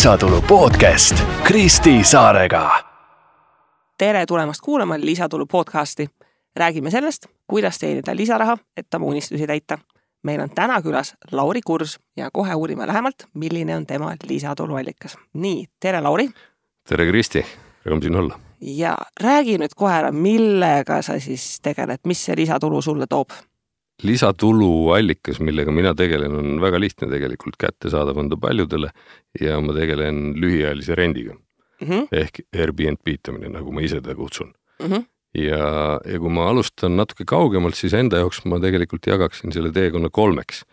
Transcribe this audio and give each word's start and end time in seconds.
lisatulu 0.00 0.42
podcast 0.42 1.24
Kristi 1.44 2.04
Saarega. 2.04 2.70
tere 3.98 4.26
tulemast 4.26 4.60
kuulama 4.64 4.94
Lisatulu 5.00 5.46
podcasti. 5.46 6.06
räägime 6.56 6.90
sellest, 6.90 7.26
kuidas 7.46 7.78
teenida 7.78 8.16
lisaraha, 8.16 8.58
et 8.76 8.94
oma 8.94 9.06
unistusi 9.06 9.46
täita. 9.46 9.78
meil 10.22 10.40
on 10.40 10.50
täna 10.50 10.82
külas 10.82 11.14
Lauri 11.32 11.60
Kurs 11.66 11.98
ja 12.16 12.30
kohe 12.32 12.54
uurime 12.54 12.86
lähemalt, 12.86 13.14
milline 13.34 13.76
on 13.76 13.86
tema 13.86 14.14
lisatuluallikas. 14.28 15.18
nii, 15.34 15.66
tere, 15.80 16.00
Lauri. 16.00 16.30
tere, 16.88 17.06
Kristi, 17.06 17.46
rõõm 17.86 18.02
siin 18.02 18.16
olla. 18.16 18.40
ja 18.60 18.96
räägi 19.20 19.58
nüüd 19.58 19.76
kohe 19.76 19.92
ära, 19.92 20.12
millega 20.12 21.02
sa 21.02 21.20
siis 21.20 21.60
tegeled, 21.62 22.00
mis 22.06 22.24
see 22.24 22.36
lisatulu 22.36 22.82
sulle 22.82 23.06
toob? 23.06 23.28
Lisatuluallikas, 24.06 25.40
millega 25.44 25.72
mina 25.74 25.92
tegelen, 25.94 26.34
on 26.38 26.58
väga 26.62 26.80
lihtne 26.80 27.10
tegelikult, 27.10 27.58
kättesaadav 27.60 28.18
on 28.18 28.30
ta 28.32 28.38
paljudele 28.40 28.90
ja 29.40 29.60
ma 29.60 29.74
tegelen 29.76 30.34
lühiajalise 30.40 30.96
rendiga 30.98 31.34
mm. 31.34 31.88
-hmm. 31.88 32.08
ehk 32.12 32.42
Airbnb 32.56 33.08
itamine, 33.08 33.48
nagu 33.48 33.72
ma 33.72 33.80
ise 33.80 34.00
teda 34.00 34.14
kutsun 34.14 34.52
mm. 34.82 34.86
-hmm. 34.86 35.04
ja, 35.34 36.00
ja 36.04 36.18
kui 36.18 36.30
ma 36.30 36.48
alustan 36.48 36.96
natuke 36.96 37.24
kaugemalt, 37.24 37.74
siis 37.74 37.94
enda 37.94 38.22
jaoks 38.22 38.44
ma 38.44 38.60
tegelikult 38.60 39.06
jagaksin 39.06 39.52
selle 39.52 39.72
teekonna 39.72 40.08
kolmeks. 40.10 40.64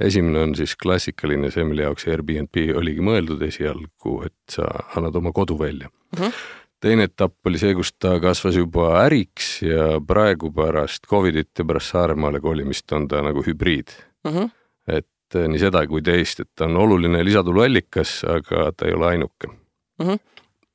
esimene 0.00 0.38
on 0.38 0.54
siis 0.54 0.76
klassikaline, 0.76 1.50
see, 1.50 1.64
mille 1.64 1.82
jaoks 1.82 2.06
Airbnb 2.08 2.56
oligi 2.76 3.00
mõeldud 3.00 3.42
esialgu, 3.42 4.22
et 4.24 4.38
sa 4.48 4.64
annad 4.96 5.16
oma 5.16 5.32
kodu 5.32 5.58
välja 5.58 5.88
mm. 5.88 6.24
-hmm 6.24 6.32
teine 6.80 7.06
etapp 7.08 7.46
oli 7.46 7.60
see, 7.60 7.74
kus 7.76 7.92
ta 7.98 8.16
kasvas 8.22 8.56
juba 8.58 8.90
äriks 9.04 9.60
ja 9.64 10.00
praegu 10.06 10.50
pärast 10.54 11.06
Covidit 11.10 11.52
ja 11.58 11.66
pärast 11.68 11.94
Saaremaale 11.94 12.40
kolimist 12.40 12.92
on 12.96 13.08
ta 13.08 13.22
nagu 13.24 13.44
hübriid 13.46 13.92
mm. 14.24 14.32
-hmm. 14.32 14.50
et 14.88 15.36
eh, 15.36 15.48
nii 15.48 15.60
seda 15.60 15.86
kui 15.86 16.02
teist, 16.02 16.40
et 16.40 16.50
ta 16.54 16.64
on 16.64 16.76
oluline 16.76 17.24
lisatuluallikas, 17.24 18.24
aga 18.24 18.70
ta 18.76 18.88
ei 18.88 18.94
ole 18.94 19.06
ainuke 19.14 19.48
mm. 19.48 20.06
-hmm 20.06 20.18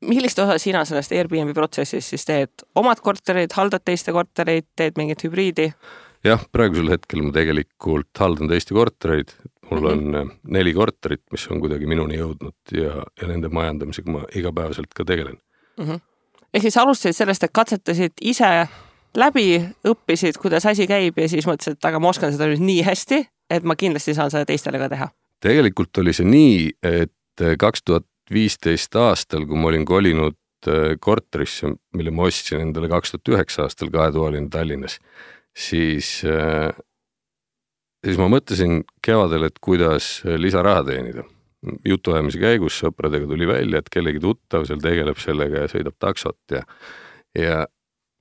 millist 0.05 0.39
osa 0.39 0.57
sina 0.61 0.85
sellest 0.85 1.11
Airbnb 1.11 1.53
protsessist 1.53 2.09
siis 2.09 2.25
teed, 2.25 2.51
omad 2.75 2.99
korterid, 3.01 3.49
haldad 3.57 3.81
teiste 3.85 4.11
kortereid, 4.11 4.67
teed 4.75 4.97
mingit 4.97 5.23
hübriidi? 5.23 5.71
jah, 6.23 6.43
praegusel 6.51 6.89
hetkel 6.89 7.23
ma 7.23 7.31
tegelikult 7.31 8.19
haldan 8.19 8.47
teiste 8.47 8.73
kortereid, 8.73 9.33
mul 9.71 9.79
mm 9.79 9.87
-hmm. 9.87 9.91
on 9.91 10.15
eh, 10.15 10.37
neli 10.43 10.73
korterit, 10.73 11.23
mis 11.31 11.47
on 11.47 11.59
kuidagi 11.59 11.87
minuni 11.87 12.17
jõudnud 12.17 12.55
ja, 12.71 13.03
ja 13.21 13.27
nende 13.27 13.49
majandamisega 13.49 14.11
ma 14.11 14.23
igapäevaselt 14.35 14.93
ka 14.93 15.05
tegelen 15.05 15.39
mm. 15.77 15.85
-hmm. 15.85 15.99
ehk 16.53 16.61
siis 16.61 16.77
alustasid 16.77 17.17
sellest, 17.17 17.43
et 17.43 17.53
katsetasid 17.53 18.13
ise 18.21 18.67
läbi, 19.15 19.59
õppisid, 19.87 20.39
kuidas 20.41 20.65
asi 20.65 20.87
käib 20.87 21.19
ja 21.19 21.29
siis 21.29 21.47
mõtlesid, 21.47 21.79
et 21.79 21.85
aga 21.85 21.99
ma 21.99 22.11
oskan 22.11 22.33
seda 22.33 22.49
nüüd 22.51 22.63
nii 22.63 22.81
hästi, 22.83 23.21
et 23.49 23.63
ma 23.63 23.75
kindlasti 23.75 24.13
saan 24.13 24.31
seda 24.31 24.45
teistele 24.45 24.81
ka 24.81 24.89
teha. 24.89 25.09
tegelikult 25.45 25.97
oli 26.01 26.13
see 26.13 26.25
nii, 26.25 26.71
et 26.83 27.45
kaks 27.59 27.83
tuhat 27.83 28.07
viisteist 28.31 28.95
aastal, 28.95 29.45
kui 29.45 29.57
ma 29.57 29.69
olin 29.69 29.85
kolinud 29.85 30.37
äh, 30.67 30.95
korterisse, 30.99 31.75
mille 31.93 32.11
ma 32.11 32.25
ostsin 32.29 32.63
endale 32.63 32.89
kaks 32.89 33.11
tuhat 33.11 33.35
üheksa 33.35 33.67
aastal 33.67 33.91
kahetoaline 33.93 34.49
Tallinnas, 34.49 34.99
siis 35.53 36.21
äh, 36.25 36.73
siis 38.05 38.17
ma 38.21 38.29
mõtlesin 38.31 38.83
kevadel, 39.05 39.47
et 39.49 39.61
kuidas 39.61 40.19
lisaraha 40.25 40.83
teenida 40.89 41.25
jutuajamise 41.85 42.41
käigus 42.41 42.77
sõpradega 42.81 43.27
tuli 43.29 43.47
välja, 43.49 43.79
et 43.79 43.89
kellegi 43.93 44.21
tuttav 44.23 44.67
seal 44.69 44.83
tegeleb 44.83 45.19
sellega 45.21 45.65
ja 45.65 45.71
sõidab 45.71 45.97
taksot 46.01 46.55
ja 46.57 46.63
ja, 47.35 47.65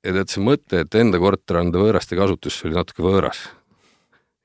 ja 0.05 0.17
tead, 0.17 0.31
see 0.31 0.43
mõte, 0.45 0.85
et 0.85 0.99
enda 0.99 1.21
korter 1.23 1.61
anda 1.61 1.83
võõraste 1.83 2.19
kasutusse 2.19 2.69
oli 2.69 2.79
natuke 2.79 3.05
võõras. 3.05 3.45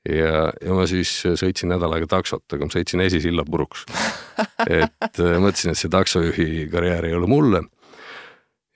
ja, 0.08 0.50
ja 0.54 0.76
ma 0.76 0.86
siis 0.90 1.10
sõitsin 1.40 1.72
nädal 1.74 1.92
aega 1.96 2.08
taksot, 2.18 2.46
aga 2.54 2.68
ma 2.68 2.74
sõitsin 2.74 3.04
esisilla 3.04 3.44
puruks. 3.44 3.84
et 4.68 5.20
äh, 5.20 5.36
mõtlesin, 5.42 5.74
et 5.74 5.80
see 5.80 5.92
taksojuhi 5.92 6.66
karjäär 6.72 7.10
ei 7.10 7.16
ole 7.18 7.30
mulle. 7.30 7.64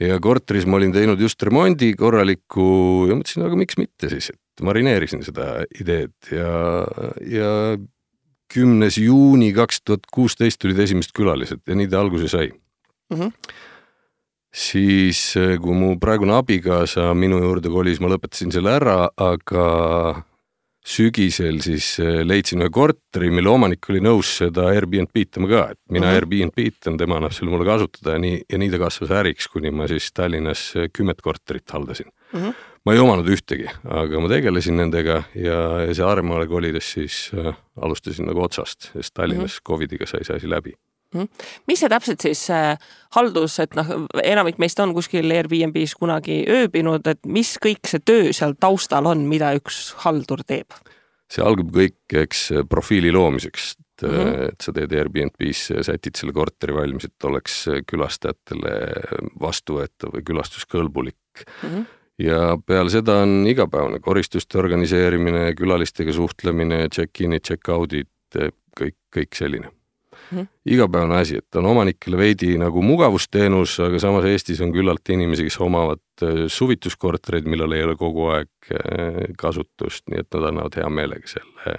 ja 0.02 0.18
korteris 0.20 0.66
ma 0.66 0.80
olin 0.80 0.92
teinud 0.92 1.20
just 1.20 1.42
remondi 1.42 1.94
korraliku 1.98 3.06
ja 3.08 3.18
mõtlesin, 3.18 3.46
aga 3.46 3.58
miks 3.58 3.78
mitte 3.80 4.10
siis, 4.12 4.32
et 4.34 4.64
marineerisin 4.66 5.22
seda 5.26 5.64
ideed 5.80 6.14
ja, 6.34 6.50
ja 7.22 7.50
kümnes 8.54 8.98
juuni 9.00 9.52
kaks 9.56 9.82
tuhat 9.84 10.08
kuusteist 10.12 10.60
tulid 10.62 10.78
esimesed 10.86 11.14
külalised 11.16 11.62
ja 11.66 11.78
nii 11.78 11.90
ta 11.90 12.02
alguse 12.02 12.28
sai 12.30 12.50
mm. 12.50 13.16
-hmm. 13.18 13.32
siis, 14.54 15.36
eh, 15.36 15.56
kui 15.60 15.74
mu 15.74 15.96
praegune 16.00 16.36
abikaasa 16.36 17.12
minu 17.14 17.40
juurde 17.42 17.72
kolis, 17.72 18.00
ma 18.00 18.12
lõpetasin 18.12 18.52
selle 18.54 18.76
ära, 18.78 19.08
aga 19.16 19.66
sügisel 20.84 21.62
siis 21.64 21.94
eh, 21.98 22.20
leidsin 22.26 22.60
ühe 22.62 22.70
korteri, 22.70 23.30
mille 23.30 23.48
omanik 23.48 23.88
oli 23.88 24.02
nõus 24.04 24.36
seda 24.42 24.68
Airbnb 24.72 25.16
itama 25.16 25.48
ka, 25.48 25.62
et 25.72 25.80
mina 25.90 26.06
uh 26.06 26.12
-huh. 26.12 26.20
Airbnb 26.20 26.58
itan, 26.58 26.98
tema 27.00 27.16
annab 27.16 27.32
selle 27.32 27.50
mulle 27.50 27.64
kasutada 27.64 28.12
ja 28.12 28.18
nii, 28.18 28.42
ja 28.52 28.58
nii 28.58 28.70
ta 28.70 28.78
kasvas 28.78 29.10
äriks, 29.10 29.48
kuni 29.48 29.70
ma 29.70 29.88
siis 29.88 30.12
Tallinnas 30.12 30.76
eh, 30.76 30.90
kümmet 30.92 31.22
korterit 31.22 31.70
haldasin 31.70 32.06
uh. 32.34 32.40
-huh 32.40 32.54
ma 32.84 32.94
ei 32.94 33.00
omanud 33.00 33.28
ühtegi, 33.32 33.66
aga 33.88 34.20
ma 34.20 34.30
tegelesin 34.30 34.76
nendega 34.78 35.22
ja, 35.38 35.60
ja 35.86 35.92
see 35.96 36.04
Aaremaale 36.04 36.48
kolides 36.50 36.90
siis 36.96 37.18
äh, 37.36 37.54
alustasin 37.80 38.28
nagu 38.28 38.44
otsast, 38.44 38.90
sest 38.92 39.14
Tallinnas 39.14 39.56
mm 39.56 39.60
-hmm. 39.60 39.68
Covidiga 39.68 40.06
sai 40.06 40.24
see 40.24 40.36
asi 40.36 40.50
läbi 40.50 40.72
mm. 41.14 41.20
-hmm. 41.20 41.28
mis 41.66 41.80
see 41.80 41.88
täpselt 41.88 42.20
siis 42.20 42.50
äh, 42.50 42.78
haldus, 43.16 43.58
et 43.60 43.74
noh, 43.74 43.86
enamik 44.22 44.58
meist 44.58 44.80
on 44.80 44.94
kuskil 44.94 45.30
Airbnb-s 45.30 45.94
kunagi 45.94 46.44
ööbinud, 46.48 47.06
et 47.06 47.26
mis 47.26 47.56
kõik 47.66 47.88
see 47.88 48.00
töö 48.04 48.32
seal 48.32 48.54
taustal 48.60 49.06
on, 49.06 49.26
mida 49.28 49.54
üks 49.54 49.94
haldur 50.04 50.44
teeb? 50.46 50.76
see 51.30 51.42
algab 51.44 51.72
kõik, 51.72 52.04
eks 52.12 52.52
profiili 52.68 53.12
loomiseks, 53.12 53.72
et 53.80 54.08
mm, 54.08 54.14
-hmm. 54.14 54.48
et 54.52 54.60
sa 54.60 54.72
teed 54.72 54.92
Airbnb-s, 54.92 55.72
sätid 55.82 56.16
selle 56.16 56.32
korteri 56.32 56.74
valmis, 56.74 57.04
et 57.04 57.24
oleks 57.24 57.64
külastajatele 57.86 58.76
vastuvõetav 59.40 60.12
või 60.12 60.22
külastuskõlbulik 60.22 61.46
mm. 61.62 61.68
-hmm 61.68 61.84
ja 62.18 62.58
peale 62.66 62.90
seda 62.90 63.20
on 63.24 63.46
igapäevane 63.50 64.00
koristuste 64.00 64.58
organiseerimine, 64.58 65.48
külalistega 65.58 66.12
suhtlemine, 66.14 66.86
check-in'id, 66.94 67.42
check-out'id, 67.46 68.10
kõik, 68.78 68.98
kõik 69.14 69.38
selline 69.38 69.70
mm. 70.30 70.38
-hmm. 70.38 70.46
igapäevane 70.66 71.16
asi, 71.16 71.36
et 71.36 71.56
on 71.56 71.66
omanikele 71.66 72.16
veidi 72.16 72.58
nagu 72.58 72.82
mugavusteenus, 72.82 73.78
aga 73.80 73.98
samas 73.98 74.24
Eestis 74.24 74.60
on 74.60 74.72
küllalt 74.72 75.08
inimesi, 75.08 75.46
kes 75.48 75.58
omavad 75.60 76.02
äh, 76.22 76.44
suvituskortereid, 76.48 77.48
millel 77.50 77.72
ei 77.72 77.84
ole 77.84 77.96
kogu 77.96 78.28
aeg 78.34 78.70
äh, 78.72 79.34
kasutust, 79.38 80.06
nii 80.10 80.22
et 80.22 80.30
nad 80.34 80.50
annavad 80.50 80.78
hea 80.78 80.88
meelega 80.88 81.28
selle, 81.28 81.78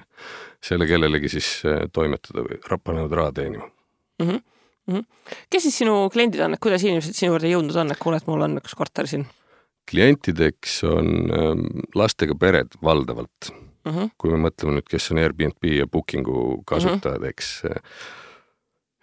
selle 0.63 0.88
kellelegi 0.88 1.31
siis 1.38 1.62
äh, 1.66 1.88
toimetada 1.94 2.44
või 2.47 2.59
panevad 2.84 3.17
raha 3.22 3.31
teenima 3.31 3.69
mm. 4.19 4.28
-hmm. 4.29 4.41
Mm 4.88 4.96
-hmm. 4.96 5.06
kes 5.50 5.63
siis 5.63 5.78
sinu 5.78 6.09
kliendid 6.13 6.41
on, 6.46 6.53
et 6.53 6.59
kuidas 6.59 6.84
inimesed 6.84 7.13
sinu 7.13 7.31
juurde 7.31 7.50
jõudnud 7.50 7.75
on, 7.75 7.91
et 7.91 7.97
kuule, 7.97 8.17
et 8.17 8.28
mul 8.28 8.41
on 8.41 8.57
üks 8.57 8.75
korter 8.75 9.07
siin? 9.07 9.25
Klientideks 9.90 10.81
on 10.90 11.31
ähm, 11.31 11.66
lastega 11.96 12.38
pered 12.40 12.78
valdavalt 12.84 13.51
uh. 13.51 13.56
Mhm. 13.85 13.97
-huh. 13.97 14.09
kui 14.18 14.31
me 14.31 14.50
mõtleme 14.50 14.79
nüüd, 14.79 14.88
kes 14.90 15.12
on 15.12 15.22
Airbnb 15.22 15.72
ja 15.72 15.88
Booking'u 15.88 16.63
kasutajad 16.66 17.22
uh, 17.22 17.25
-huh. 17.25 17.29
eks. 17.29 17.63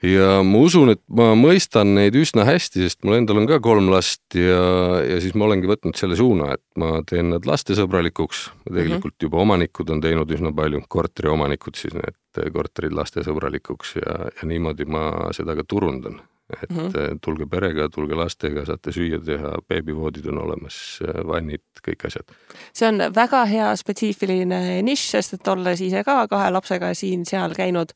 ja 0.03 0.43
ma 0.43 0.59
usun, 0.59 0.91
et 0.91 1.03
ma 1.09 1.35
mõistan 1.39 1.95
neid 1.95 2.17
üsna 2.19 2.45
hästi, 2.45 2.83
sest 2.83 3.05
mul 3.05 3.21
endal 3.21 3.39
on 3.39 3.47
ka 3.47 3.61
kolm 3.61 3.91
last 3.91 4.35
ja, 4.35 4.99
ja 5.07 5.21
siis 5.21 5.35
ma 5.35 5.45
olengi 5.45 5.71
võtnud 5.71 5.95
selle 5.95 6.17
suuna, 6.17 6.55
et 6.55 6.65
ma 6.77 7.03
teen 7.07 7.31
nad 7.31 7.47
lastesõbralikuks. 7.47 8.51
tegelikult 8.65 9.15
uh 9.15 9.19
mhm. 9.19 9.19
-huh. 9.19 9.23
juba 9.23 9.39
omanikud 9.39 9.91
on 9.91 10.01
teinud 10.01 10.31
üsna 10.31 10.55
palju, 10.55 10.83
korteriomanikud 10.89 11.77
siis 11.77 11.95
need 11.95 12.19
korterid 12.53 12.93
lastesõbralikuks 12.93 13.97
ja, 13.97 14.19
ja 14.35 14.49
niimoodi 14.49 14.85
ma 14.85 15.31
seda 15.33 15.55
ka 15.55 15.65
turundan 15.69 16.21
et 16.63 16.71
mm 16.71 16.79
-hmm. 16.79 17.19
tulge 17.25 17.47
perega, 17.47 17.89
tulge 17.89 18.15
lastega, 18.15 18.65
saate 18.67 18.93
süüa 18.93 19.21
teha, 19.25 19.55
beebivoodid 19.69 20.27
on 20.33 20.43
olemas, 20.43 20.99
äh, 21.05 21.23
vannid, 21.27 21.65
kõik 21.87 22.07
asjad. 22.07 22.35
see 22.73 22.89
on 22.89 22.99
väga 23.15 23.45
hea 23.45 23.77
spetsiifiline 23.77 24.83
nišš, 24.83 25.11
sest 25.11 25.35
et 25.35 25.49
olles 25.49 25.81
ise 25.81 26.05
ka 26.05 26.27
kahe 26.29 26.51
lapsega 26.51 26.95
siin-seal 26.95 27.55
käinud, 27.55 27.93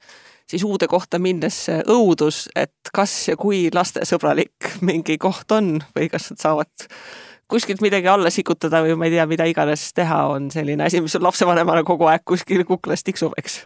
siis 0.47 0.65
uude 0.65 0.87
kohta 0.87 1.19
minnes 1.19 1.67
õudus, 1.87 2.49
et 2.57 2.91
kas 2.95 3.29
ja 3.29 3.37
kui 3.37 3.69
lastesõbralik 3.75 4.81
mingi 4.81 5.19
koht 5.19 5.53
on 5.53 5.81
või 5.97 6.11
kas 6.11 6.31
nad 6.31 6.39
saavad 6.39 6.91
kuskilt 7.49 7.81
midagi 7.81 8.09
alla 8.09 8.31
sikutada 8.31 8.83
või 8.83 8.97
ma 8.99 9.07
ei 9.07 9.11
tea, 9.11 9.27
mida 9.27 9.45
iganes 9.45 9.93
teha, 9.95 10.27
on 10.35 10.51
selline 10.51 10.85
asi, 10.85 11.01
mis 11.01 11.15
lapsevanemale 11.15 11.85
kogu 11.85 12.09
aeg 12.11 12.25
kuskil 12.25 12.65
kuklas 12.65 13.07
tiksub, 13.07 13.33
eks 13.39 13.65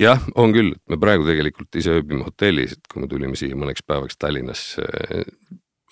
jah, 0.00 0.22
on 0.38 0.52
küll, 0.56 0.74
me 0.90 0.98
praegu 1.00 1.26
tegelikult 1.28 1.78
ise 1.78 1.98
ööbime 2.00 2.26
hotellis, 2.26 2.76
et 2.76 2.90
kui 2.90 3.04
me 3.04 3.08
tulime 3.10 3.38
siia 3.38 3.56
mõneks 3.58 3.84
päevaks 3.86 4.18
Tallinnasse, 4.20 4.84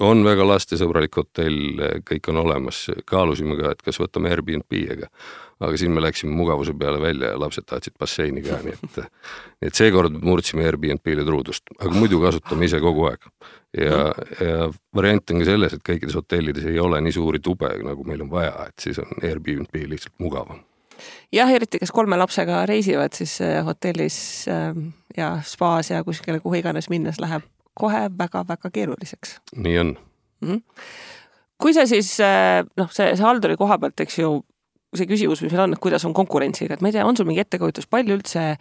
on 0.04 0.20
väga 0.26 0.44
lastesõbralik 0.44 1.16
hotell, 1.16 1.80
kõik 2.06 2.28
on 2.32 2.42
olemas, 2.42 2.86
kaalusime 3.08 3.56
ka, 3.60 3.72
et 3.72 3.84
kas 3.86 4.00
võtame 4.02 4.32
Airbnb, 4.34 4.80
aga 4.92 5.10
aga 5.56 5.78
siis 5.80 5.88
me 5.88 6.02
läksime 6.04 6.34
mugavuse 6.36 6.74
peale 6.76 6.98
välja 7.00 7.30
ja 7.30 7.38
lapsed 7.40 7.64
tahtsid 7.64 7.94
basseini 7.96 8.42
ka, 8.44 8.58
nii 8.60 8.74
et 8.74 8.98
nii 9.62 9.70
et 9.70 9.78
seekord 9.78 10.18
murdsime 10.20 10.66
Airbnb-le 10.68 11.24
truudust, 11.24 11.72
aga 11.78 11.92
muidu 11.94 12.20
kasutame 12.20 12.68
ise 12.68 12.80
kogu 12.84 13.08
aeg. 13.08 13.24
ja, 13.80 14.02
ja 14.40 14.70
variant 14.94 15.32
on 15.32 15.40
ka 15.40 15.48
selles, 15.48 15.76
et 15.76 15.86
kõikides 15.86 16.18
hotellides 16.18 16.68
ei 16.68 16.80
ole 16.82 17.00
nii 17.00 17.16
suuri 17.16 17.40
tube, 17.40 17.72
nagu 17.88 18.04
meil 18.04 18.26
on 18.26 18.32
vaja, 18.36 18.68
et 18.68 18.88
siis 18.88 19.00
on 19.00 19.16
Airbnb 19.22 19.84
lihtsalt 19.94 20.18
mugavam 20.20 20.60
jah, 21.32 21.50
eriti 21.52 21.80
kes 21.82 21.92
kolme 21.94 22.18
lapsega 22.20 22.64
reisivad, 22.66 23.14
siis 23.16 23.38
äh, 23.44 23.60
hotellis 23.64 24.18
äh, 24.48 24.72
ja 25.16 25.36
spaas 25.44 25.90
ja 25.90 26.02
kuskile, 26.04 26.40
kuhu 26.40 26.60
iganes 26.60 26.90
minnes 26.92 27.20
läheb 27.22 27.46
kohe 27.76 28.06
väga-väga 28.18 28.70
keeruliseks. 28.72 29.40
nii 29.56 29.78
on 29.78 29.96
mm. 30.40 30.48
-hmm. 30.48 30.60
kui 31.58 31.74
sa 31.74 31.86
siis 31.86 32.20
äh, 32.20 32.64
noh, 32.76 32.90
see, 32.92 33.16
see 33.16 33.24
halduri 33.24 33.56
koha 33.56 33.78
pealt, 33.78 34.00
eks 34.00 34.18
ju, 34.18 34.40
see 34.96 35.06
küsimus, 35.06 35.42
mis 35.42 35.52
meil 35.52 35.66
on, 35.68 35.72
et 35.76 35.82
kuidas 35.82 36.04
on 36.04 36.14
konkurentsiga, 36.14 36.74
et 36.74 36.80
ma 36.80 36.88
ei 36.88 36.96
tea, 36.96 37.06
on 37.06 37.16
sul 37.16 37.26
mingi 37.28 37.40
ettekujutus, 37.44 37.86
palju 37.86 38.16
üldse 38.16 38.56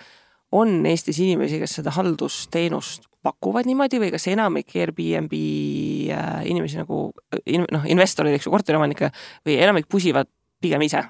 on 0.51 0.85
Eestis 0.85 1.19
inimesi, 1.19 1.59
kes 1.59 1.79
seda 1.79 1.91
haldusteenust 1.91 3.07
pakuvad 3.25 3.65
niimoodi 3.65 3.99
või 3.99 4.11
kas 4.13 4.27
enamik 4.31 4.75
Airbnb 4.75 5.33
äh, 5.33 6.45
inimesi 6.51 6.79
nagu 6.79 7.09
noh, 7.71 7.85
investoreid, 7.89 8.37
eks 8.37 8.47
ju, 8.47 8.53
korteriomanikke 8.53 9.11
või 9.45 9.57
enamik 9.57 9.89
pusivad 9.89 10.29
pigem 10.61 10.85
ise? 10.85 11.01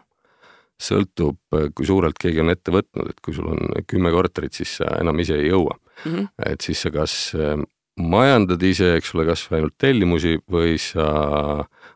Sõltub, 0.82 1.38
kui 1.76 1.88
suurelt 1.88 2.18
keegi 2.20 2.42
on 2.44 2.52
ette 2.52 2.74
võtnud, 2.74 3.10
et 3.10 3.22
kui 3.24 3.36
sul 3.36 3.48
on 3.54 3.62
kümme 3.88 4.12
korterit, 4.12 4.54
siis 4.58 4.78
sa 4.82 4.90
enam 5.00 5.20
ise 5.24 5.38
ei 5.40 5.50
jõua 5.50 5.78
mm. 5.78 6.12
-hmm. 6.12 6.28
et 6.52 6.62
siis 6.62 6.82
sa 6.82 6.92
kas 6.92 7.34
äh, 7.36 7.56
majandad 8.00 8.64
ise, 8.64 8.96
eks 8.98 9.14
ole, 9.16 9.26
kas 9.30 9.46
või 9.50 9.62
ainult 9.62 9.78
tellimusi 9.80 10.36
või 10.52 10.76
sa, 10.82 11.08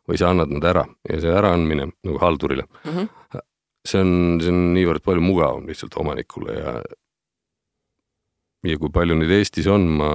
või 0.08 0.20
sa 0.20 0.32
annad 0.32 0.54
nad 0.56 0.64
ära 0.64 0.86
ja 1.10 1.20
see 1.20 1.36
äraandmine 1.42 1.92
nagu 1.92 2.18
haldurile 2.24 2.64
mm. 2.86 2.92
-hmm. 2.92 3.44
see 3.86 4.02
on, 4.02 4.40
see 4.42 4.54
on 4.54 4.74
niivõrd 4.78 5.04
palju 5.04 5.22
mugavam 5.22 5.68
lihtsalt 5.68 5.98
omanikule 6.00 6.56
ja 6.60 6.80
ja 8.68 8.76
kui 8.80 8.92
palju 8.92 9.16
neid 9.16 9.32
Eestis 9.32 9.68
on, 9.72 9.86
ma 10.02 10.12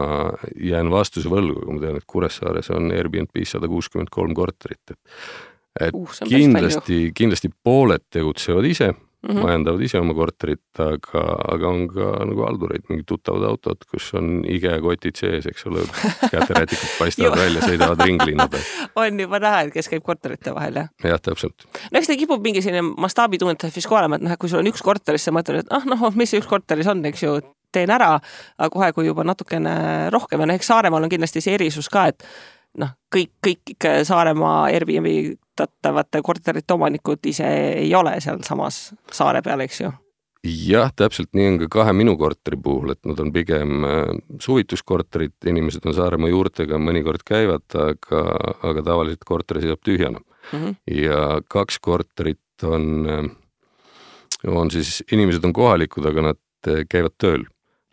jään 0.61 0.91
vastuse 0.93 1.31
võlgu, 1.33 1.63
aga 1.63 1.73
ma 1.73 1.81
tean, 1.81 1.97
et 1.97 2.07
Kuressaares 2.07 2.71
on 2.77 2.93
Airbnb-s 2.93 3.55
sada 3.57 3.71
kuuskümmend 3.71 4.13
kolm 4.13 4.35
korterit, 4.37 4.83
et 4.93 4.99
et 5.81 5.97
uh, 5.97 6.21
kindlasti, 6.29 7.09
kindlasti 7.17 7.50
pooled 7.65 8.05
tegutsevad 8.12 8.67
ise 8.69 8.93
mm, 9.25 9.35
-hmm. 9.35 9.43
majandavad 9.43 9.81
ise 9.82 9.99
oma 9.99 10.15
korterit, 10.15 10.61
aga, 10.79 11.23
aga 11.55 11.69
on 11.69 11.88
ka 11.88 12.11
nagu 12.29 12.44
haldureid, 12.47 12.85
mingid 12.88 13.06
tuttavad 13.09 13.47
autod, 13.49 13.87
kus 13.91 14.11
on 14.15 14.44
IKEA 14.49 14.81
kotid 14.85 15.17
sees, 15.19 15.47
eks 15.50 15.67
ole, 15.71 15.85
käterätikud 16.31 16.94
paistavad 16.99 17.38
välja, 17.38 17.65
sõidavad 17.65 18.05
ringlinna 18.05 18.49
peal. 18.53 18.69
on 19.06 19.21
juba 19.21 19.41
näha, 19.43 19.65
et 19.67 19.75
kes 19.75 19.91
käib 19.93 20.05
korterite 20.06 20.55
vahel, 20.55 20.81
jah? 20.82 20.93
jah, 21.05 21.21
täpselt. 21.21 21.67
no 21.91 21.99
eks 21.99 22.11
ta 22.11 22.19
kipub 22.20 22.44
mingi 22.44 22.62
selline 22.62 22.94
mastaabitunnetus 23.06 23.77
vist 23.77 23.91
ka 23.91 23.99
olema, 23.99 24.20
et 24.20 24.27
noh, 24.29 24.37
et 24.37 24.41
kui 24.41 24.53
sul 24.53 24.62
on 24.62 24.73
üks 24.73 24.85
korter, 24.85 25.19
siis 25.19 25.31
sa 25.31 25.37
mõtled, 25.37 25.65
et 25.65 25.75
ah 25.75 25.87
noh, 25.88 26.09
mis 26.15 26.31
see 26.31 26.43
üks 26.43 26.50
korteris 26.50 26.91
on, 26.93 27.05
eks 27.11 27.27
ju, 27.27 27.38
teen 27.75 27.91
ära, 27.91 28.15
aga 28.59 28.70
kohe, 28.70 28.93
kui 28.94 29.09
juba 29.09 29.25
natukene 29.27 30.11
rohkem 30.15 30.44
ja 30.44 30.47
noh, 30.50 30.59
eks 30.61 30.70
Saaremaal 30.70 31.06
on 31.09 31.11
kindlasti 31.11 31.43
see 31.43 31.56
erisus 31.59 31.91
ka, 31.91 32.06
et 32.12 32.27
noh, 32.79 32.94
kõik, 33.15 33.32
kõik 33.44 33.88
Saaremaa 34.05 34.65
Airbnb 34.73 35.37
tatavate 35.56 36.23
korterite 36.23 36.75
omanikud 36.75 37.26
ise 37.31 37.47
ei 37.85 37.94
ole 37.94 38.17
sealsamas 38.21 38.88
saare 39.12 39.43
peal, 39.43 39.61
eks 39.61 39.81
ju 39.85 39.93
jah, 40.44 40.91
täpselt 40.97 41.32
nii 41.37 41.47
on 41.53 41.59
ka 41.62 41.69
kahe 41.79 41.94
minu 41.97 42.15
korteri 42.21 42.59
puhul, 42.61 42.93
et 42.94 43.00
nad 43.09 43.21
on 43.23 43.31
pigem 43.32 43.87
äh, 43.88 44.11
suvituskorterid, 44.43 45.37
inimesed 45.49 45.87
on 45.88 45.97
Saaremaa 45.97 46.32
juurtega, 46.32 46.79
mõnikord 46.81 47.25
käivad, 47.26 47.65
aga, 47.73 48.23
aga 48.67 48.85
tavaliselt 48.85 49.25
korter 49.29 49.62
seisab 49.62 49.81
tühjana 49.87 50.20
mm. 50.20 50.59
-hmm. 50.59 50.77
ja 51.00 51.41
kaks 51.49 51.79
korterit 51.81 52.67
on, 52.69 53.09
äh, 53.09 53.25
on 54.53 54.70
siis, 54.70 55.03
inimesed 55.12 55.44
on 55.44 55.53
kohalikud, 55.53 56.06
aga 56.12 56.31
nad 56.31 56.43
äh, 56.69 56.85
käivad 56.88 57.17
tööl 57.19 57.44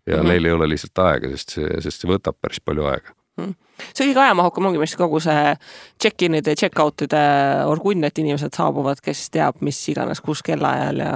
ja 0.08 0.18
mm 0.18 0.22
-hmm. 0.22 0.28
neil 0.28 0.46
ei 0.46 0.52
ole 0.52 0.70
lihtsalt 0.70 1.00
aega, 1.00 1.30
sest 1.30 1.58
see, 1.58 1.82
sest 1.82 2.02
see 2.02 2.12
võtab 2.12 2.36
päris 2.42 2.60
palju 2.60 2.86
aega. 2.86 3.16
See 3.92 4.08
kõige 4.10 4.24
ajamahukam 4.26 4.70
ongi 4.70 4.82
vist 4.82 4.98
kogu 5.00 5.20
see 5.24 5.56
check-in'ide, 6.02 6.56
check-out'ide 6.60 7.22
orgunn, 7.72 8.04
et 8.08 8.18
inimesed 8.22 8.56
saabuvad, 8.58 9.02
kes 9.04 9.30
teab, 9.34 9.62
mis 9.66 9.80
iganes, 9.94 10.22
kus 10.22 10.44
kellaajal 10.46 11.04
ja. 11.04 11.14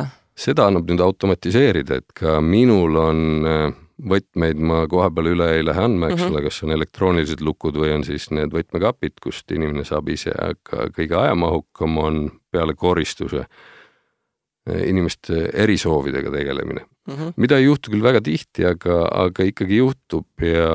seda 0.47 0.69
annab 0.69 0.89
nüüd 0.89 1.03
automatiseerida, 1.05 2.01
et 2.01 2.15
ka 2.17 2.39
minul 2.43 3.01
on 3.01 3.19
äh, 3.49 3.67
võtmeid 3.95 4.59
ma 4.59 4.81
koha 4.91 5.07
peal 5.15 5.31
üle 5.31 5.47
ei 5.55 5.63
lähe 5.63 5.85
andma, 5.87 6.09
eks 6.09 6.19
mm 6.19 6.27
-hmm. 6.27 6.33
ole, 6.35 6.43
kas 6.49 6.63
on 6.63 6.71
elektroonilised 6.75 7.41
lukud 7.41 7.77
või 7.79 7.93
on 7.95 8.03
siis 8.03 8.27
need 8.31 8.51
võtmekapid, 8.51 9.21
kust 9.23 9.51
inimene 9.51 9.85
saab 9.87 10.09
ise, 10.09 10.33
aga 10.35 10.89
kõige 10.95 11.15
ajamahukam 11.21 11.97
on 11.97 12.19
peale 12.51 12.75
koristuse 12.75 13.45
äh, 13.45 14.81
inimeste 14.89 15.49
erisoovidega 15.53 16.31
tegelemine 16.31 16.85
mm, 17.07 17.13
-hmm. 17.13 17.33
mida 17.35 17.57
ei 17.57 17.65
juhtu 17.65 17.91
küll 17.91 18.03
väga 18.03 18.21
tihti, 18.21 18.65
aga, 18.65 19.07
aga 19.25 19.43
ikkagi 19.43 19.77
juhtub 19.77 20.27
ja. 20.41 20.69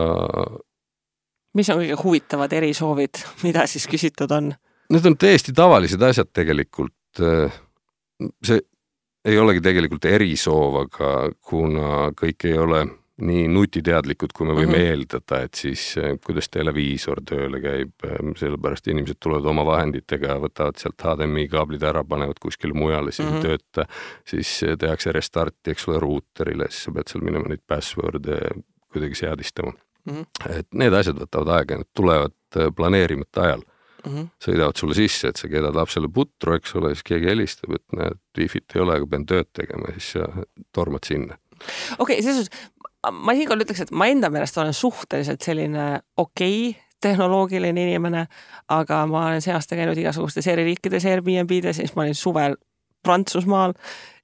Mis 1.55 1.70
on 1.70 1.82
kõige 1.82 1.99
huvitavad 2.02 2.52
erisoovid, 2.52 3.23
mida 3.43 3.67
siis 3.67 3.87
küsitud 3.91 4.31
on? 4.37 4.52
Need 4.91 5.06
on 5.06 5.17
täiesti 5.17 5.55
tavalised 5.55 6.02
asjad 6.02 6.31
tegelikult. 6.35 6.94
see 8.44 8.61
ei 9.25 9.38
olegi 9.38 9.61
tegelikult 9.61 10.05
erisoov, 10.08 10.76
aga 10.85 11.11
kuna 11.44 12.11
kõik 12.17 12.47
ei 12.49 12.56
ole 12.58 12.85
nii 13.20 13.49
nutiteadlikud, 13.52 14.32
kui 14.32 14.47
me 14.49 14.55
võime 14.56 14.70
mm 14.70 14.79
-hmm. 14.79 14.87
eeldada, 14.91 15.41
et 15.44 15.55
siis 15.55 15.82
eh, 16.00 16.14
kuidas 16.25 16.49
televiisor 16.49 17.20
tööle 17.29 17.61
käib, 17.61 17.93
eh, 18.05 18.17
sellepärast 18.37 18.88
inimesed 18.88 19.20
tulevad 19.20 19.50
oma 19.53 19.64
vahenditega, 19.67 20.38
võtavad 20.41 20.81
sealt 20.81 21.05
HDMI 21.05 21.49
kaablid 21.49 21.85
ära, 21.85 22.05
panevad 22.05 22.41
kuskile 22.41 22.73
mujale, 22.73 23.12
siis 23.12 23.29
mm 23.29 23.35
-hmm. 23.35 23.37
ei 23.37 23.58
tööta, 23.58 23.87
siis 24.25 24.62
eh, 24.62 24.76
tehakse 24.79 25.12
restarti, 25.12 25.70
eks 25.70 25.88
ole, 25.88 26.00
ruuterile, 26.00 26.70
siis 26.70 26.88
sa 26.88 26.93
pead 26.96 27.12
seal 27.12 27.25
minema 27.25 27.49
neid 27.49 27.64
password'e 27.69 28.41
kuidagi 28.93 29.14
seadistama 29.14 29.76
mm. 30.10 30.22
-hmm. 30.22 30.58
et 30.58 30.68
need 30.74 30.96
asjad 31.00 31.20
võtavad 31.20 31.52
aega, 31.58 31.80
need 31.80 31.90
tulevad 31.96 32.64
planeerimata 32.76 33.46
ajal 33.46 33.62
mm. 33.62 34.10
-hmm. 34.10 34.28
sõidavad 34.44 34.80
sulle 34.80 34.98
sisse, 34.98 35.28
et 35.28 35.36
sa 35.36 35.48
keedad 35.48 35.76
lapsele 35.76 36.08
putru, 36.08 36.54
eks 36.58 36.74
ole, 36.80 36.94
siis 36.94 37.06
keegi 37.12 37.30
helistab, 37.30 37.74
et 37.78 37.96
näed, 37.96 38.20
wifi't 38.38 38.76
ei 38.76 38.84
ole, 38.84 38.98
aga 38.98 39.06
pean 39.06 39.26
tööd 39.26 39.48
tegema, 39.52 39.94
siis 39.98 40.12
sa 40.18 40.28
tormad 40.72 41.06
sinna 41.06 41.38
okei 41.98 42.18
okay,, 42.18 42.22
selles 42.22 42.46
suhtes 42.46 42.70
ma 43.12 43.34
siinkohal 43.36 43.64
ütleks, 43.64 43.82
et 43.86 43.90
ma 43.96 44.06
enda 44.12 44.30
meelest 44.32 44.58
olen 44.60 44.76
suhteliselt 44.76 45.44
selline 45.44 46.00
okei 46.16 46.70
okay, 46.70 46.86
tehnoloogiline 47.00 47.86
inimene, 47.88 48.26
aga 48.68 49.04
ma 49.08 49.26
olen 49.30 49.44
see 49.44 49.54
aasta 49.56 49.78
käinud 49.78 49.98
igasugustes 49.98 50.46
eri 50.52 50.66
riikides 50.68 51.06
Airbnb-des, 51.08 51.80
siis 51.80 51.94
ma 51.96 52.04
olin 52.04 52.18
suvel 52.18 52.58
Prantsusmaal 53.00 53.72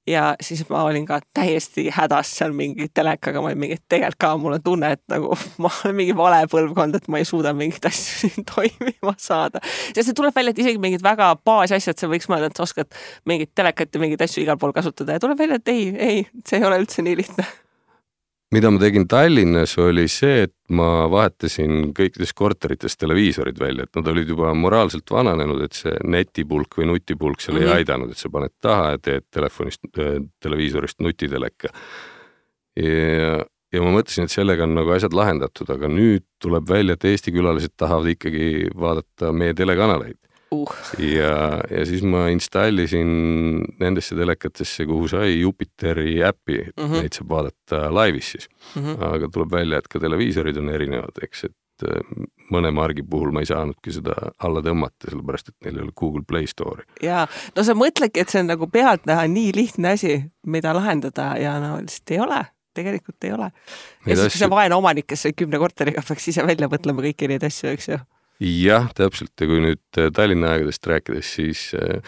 ja 0.06 0.36
siis 0.40 0.64
ma 0.70 0.82
olin 0.84 1.06
ka 1.06 1.20
täiesti 1.34 1.88
hädas 1.92 2.30
seal 2.38 2.54
mingi 2.56 2.88
telekaga, 2.94 3.40
ma 3.42 3.50
olin 3.50 3.58
mingi, 3.64 3.78
tegelikult 3.88 4.20
ka 4.22 4.32
mul 4.40 4.56
on 4.56 4.64
tunne, 4.64 4.92
et 4.96 5.02
nagu 5.12 5.34
ma 5.62 5.70
olen 5.82 5.98
mingi 5.98 6.16
vale 6.16 6.40
põlvkond, 6.52 6.98
et 6.98 7.10
ma 7.12 7.20
ei 7.20 7.28
suuda 7.28 7.52
mingeid 7.56 7.90
asju 7.90 8.16
siin 8.22 8.48
toimima 8.54 9.16
saada. 9.18 9.62
sest 9.90 10.10
see 10.10 10.16
tuleb 10.16 10.36
välja, 10.36 10.54
et 10.54 10.64
isegi 10.64 10.82
mingid 10.82 11.04
väga 11.04 11.32
baasasjad, 11.46 11.98
sa 11.98 12.10
võiks 12.10 12.30
mõelda, 12.32 12.50
et 12.52 12.58
sa 12.58 12.66
oskad 12.66 12.98
mingit 13.28 13.54
telekat 13.54 13.94
ja 13.94 14.02
mingeid 14.02 14.26
asju 14.26 14.46
igal 14.46 14.60
pool 14.60 14.74
kasutada 14.76 15.16
ja 15.16 15.22
tuleb 15.22 15.38
välja, 15.38 15.60
et 15.60 15.74
ei, 15.74 15.86
ei, 15.96 16.26
see 16.46 16.60
ei 16.60 16.68
ole 16.68 16.82
üldse 16.84 17.04
nii 17.06 17.22
lihtne 17.22 17.46
mida 18.54 18.70
ma 18.70 18.80
tegin 18.80 19.06
Tallinnas, 19.10 19.74
oli 19.82 20.06
see, 20.10 20.44
et 20.46 20.54
ma 20.76 21.06
vahetasin 21.10 21.90
kõikides 21.96 22.32
korterites 22.36 22.94
televiisorid 23.00 23.58
välja, 23.60 23.86
et 23.86 23.98
nad 23.98 24.10
olid 24.12 24.30
juba 24.30 24.52
moraalselt 24.54 25.10
vananenud, 25.10 25.64
et 25.66 25.78
see 25.78 25.96
netipulk 26.06 26.78
või 26.78 26.90
nutipulk 26.92 27.42
seal 27.42 27.56
mm 27.56 27.62
-hmm. 27.62 27.66
ei 27.66 27.72
mhm. 27.72 27.80
aidanud, 27.80 28.14
et 28.14 28.22
sa 28.22 28.30
paned 28.30 28.54
taha 28.62 28.92
ja 28.94 29.02
teed 29.02 29.26
telefonist, 29.34 29.82
äh, 29.98 30.20
televiisorist 30.42 31.00
nutiteleka. 31.00 31.72
ja, 32.76 33.44
ja 33.72 33.82
ma 33.82 33.90
mõtlesin, 33.98 34.24
et 34.24 34.30
sellega 34.30 34.62
on 34.64 34.74
nagu 34.74 34.90
asjad 34.90 35.12
lahendatud, 35.12 35.70
aga 35.70 35.88
nüüd 35.88 36.24
tuleb 36.38 36.68
välja, 36.68 36.94
et 36.94 37.04
Eesti 37.04 37.32
külalised 37.32 37.74
tahavad 37.76 38.14
ikkagi 38.14 38.70
vaadata 38.74 39.32
meie 39.32 39.54
telekanaleid 39.54 40.18
uh. 40.62 40.72
ja, 41.02 41.34
ja 41.70 41.84
siis 41.88 42.04
ma 42.06 42.26
installisin 42.32 43.10
nendesse 43.80 44.16
telekatesse, 44.18 44.86
kuhu 44.88 45.10
sai 45.10 45.40
Jupiteri 45.40 46.18
äpi 46.24 46.58
mm, 46.64 46.72
-hmm. 46.82 46.96
neid 47.02 47.18
saab 47.18 47.30
vaadata 47.34 47.86
laivis 47.94 48.32
siis 48.32 48.48
mm. 48.48 48.82
-hmm. 48.82 49.04
aga 49.14 49.28
tuleb 49.32 49.52
välja, 49.52 49.78
et 49.78 49.88
ka 49.88 50.00
televiisorid 50.00 50.56
on 50.56 50.72
erinevad, 50.72 51.22
eks, 51.22 51.44
et 51.44 51.88
äh, 51.88 52.26
mõne 52.52 52.70
margi 52.70 53.02
puhul 53.02 53.32
ma 53.34 53.44
ei 53.44 53.50
saanudki 53.52 53.92
seda 53.92 54.14
alla 54.38 54.62
tõmmata, 54.62 55.10
sellepärast 55.10 55.48
et 55.48 55.56
neil 55.64 55.78
ei 55.78 55.86
ole 55.86 55.96
Google 56.00 56.24
Play 56.28 56.46
Store'i. 56.46 56.86
ja 57.02 57.26
no 57.56 57.62
sa 57.62 57.74
mõtledki, 57.74 58.20
et 58.20 58.28
see 58.28 58.42
on 58.44 58.52
nagu 58.52 58.66
pealtnäha 58.66 59.26
nii 59.28 59.52
lihtne 59.54 59.96
asi, 59.98 60.20
mida 60.46 60.74
lahendada 60.74 61.34
ja 61.40 61.58
no 61.60 61.76
lihtsalt 61.80 62.10
ei 62.10 62.20
ole 62.20 62.44
tegelikult 62.76 63.24
ei 63.24 63.32
ole. 63.32 63.50
ja 64.06 64.16
siis 64.16 64.38
see 64.38 64.50
vaene 64.50 64.74
omanik, 64.74 65.06
kes 65.12 65.28
kümne 65.36 65.58
korteriga 65.58 66.02
peaks 66.08 66.28
ise 66.32 66.44
välja 66.46 66.68
mõtlema 66.68 67.04
kõiki 67.04 67.30
neid 67.30 67.46
asju, 67.48 67.72
eks 67.72 67.88
ju 67.88 67.98
jah, 68.40 68.90
täpselt 68.96 69.32
ja 69.40 69.48
kui 69.48 69.62
nüüd 69.64 70.00
äh, 70.00 70.10
Tallinna 70.14 70.54
aegadest 70.54 70.86
rääkides, 70.86 71.32
siis 71.38 71.70
äh, 71.78 72.02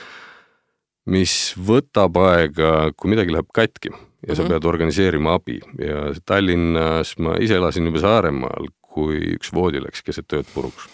mis 1.08 1.54
võtab 1.56 2.18
aega, 2.20 2.90
kui 2.96 3.14
midagi 3.14 3.32
läheb 3.32 3.48
katki 3.54 3.90
ja 3.90 3.96
mm 3.96 4.28
-hmm. 4.28 4.36
sa 4.36 4.48
pead 4.48 4.64
organiseerima 4.64 5.34
abi 5.34 5.60
ja 5.78 6.12
Tallinnas 6.24 7.18
ma 7.18 7.36
ise 7.40 7.54
elasin 7.54 7.86
juba 7.86 8.00
Saaremaal, 8.00 8.68
kui 8.80 9.36
üks 9.38 9.52
voodi 9.54 9.80
läks 9.80 10.02
keset 10.02 10.32
ööd 10.32 10.46
puruks 10.54 10.88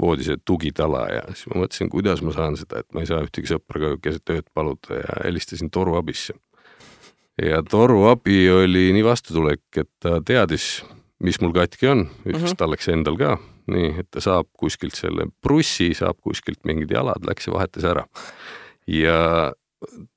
voodi 0.00 0.24
see 0.24 0.38
tugitala 0.44 1.06
ja 1.12 1.22
siis 1.28 1.46
ma 1.52 1.60
mõtlesin, 1.62 1.90
kuidas 1.92 2.22
ma 2.22 2.32
saan 2.32 2.56
seda, 2.56 2.80
et 2.80 2.94
ma 2.94 3.00
ei 3.00 3.06
saa 3.06 3.20
ühtegi 3.22 3.50
sõpra 3.50 3.80
ka 3.80 3.96
keset 4.02 4.30
ööd 4.30 4.48
paluda 4.54 5.02
ja 5.02 5.20
helistasin 5.24 5.70
toruabisse. 5.70 6.34
ja 7.42 7.62
toruabi 7.62 8.50
oli 8.50 8.92
nii 8.92 9.04
vastutulek, 9.04 9.62
et 9.76 9.90
ta 10.00 10.20
teadis, 10.20 10.84
mis 11.20 11.40
mul 11.40 11.52
katki 11.52 11.86
on, 11.86 12.08
ütles 12.24 12.40
mm 12.40 12.46
-hmm. 12.46 12.56
talle 12.56 12.76
endal 12.92 13.16
ka 13.16 13.38
nii 13.70 13.92
et 14.02 14.08
ta 14.10 14.22
saab 14.24 14.48
kuskilt 14.58 14.96
selle 14.98 15.28
prussi, 15.44 15.92
saab 15.94 16.20
kuskilt 16.22 16.62
mingid 16.68 16.90
jalad, 16.94 17.24
läks 17.28 17.46
ja 17.48 17.54
vahetas 17.54 17.84
ära. 17.88 18.06
ja 18.86 19.52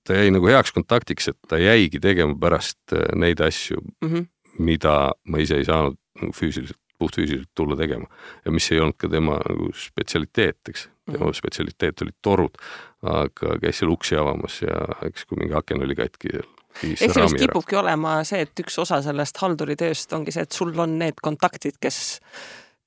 ta 0.05 0.17
jäi 0.17 0.31
nagu 0.33 0.47
heaks 0.49 0.73
kontaktiks, 0.75 1.29
et 1.31 1.37
ta 1.49 1.59
jäigi 1.61 1.99
tegema 2.01 2.35
pärast 2.39 2.93
äh, 2.93 3.07
neid 3.15 3.41
asju 3.41 3.81
mm, 3.81 4.09
-hmm. 4.09 4.25
mida 4.59 5.11
ma 5.23 5.37
ise 5.37 5.57
ei 5.61 5.65
saanud 5.65 5.97
nagu 6.21 6.33
füüsiliselt, 6.33 6.79
puhtfüüsiliselt 6.97 7.51
tulla 7.55 7.75
tegema 7.75 8.07
ja 8.45 8.51
mis 8.51 8.71
ei 8.71 8.79
olnud 8.79 8.97
ka 8.97 9.09
tema 9.09 9.39
nagu 9.49 9.71
spetsialiteet, 9.73 10.59
eks. 10.69 10.89
tema 11.05 11.17
mm 11.17 11.29
-hmm. 11.29 11.33
spetsialiteet 11.33 12.01
olid 12.01 12.17
torud, 12.21 12.57
aga 13.01 13.57
käis 13.61 13.79
seal 13.79 13.91
uksi 13.91 14.15
avamas 14.15 14.61
ja 14.61 14.85
eks 15.05 15.25
kui 15.25 15.37
mingi 15.37 15.53
aken 15.53 15.83
oli 15.83 15.95
katki 15.95 16.29
seal 16.31 16.51
eks 16.83 17.13
sellest 17.13 17.39
kipubki 17.39 17.77
olema 17.79 18.17
see, 18.27 18.43
et 18.45 18.59
üks 18.65 18.77
osa 18.81 19.01
sellest 19.05 19.37
halduritööst 19.41 20.13
ongi 20.13 20.33
see, 20.35 20.43
et 20.43 20.51
sul 20.51 20.73
on 20.79 20.97
need 20.99 21.21
kontaktid, 21.23 21.77
kes 21.81 22.19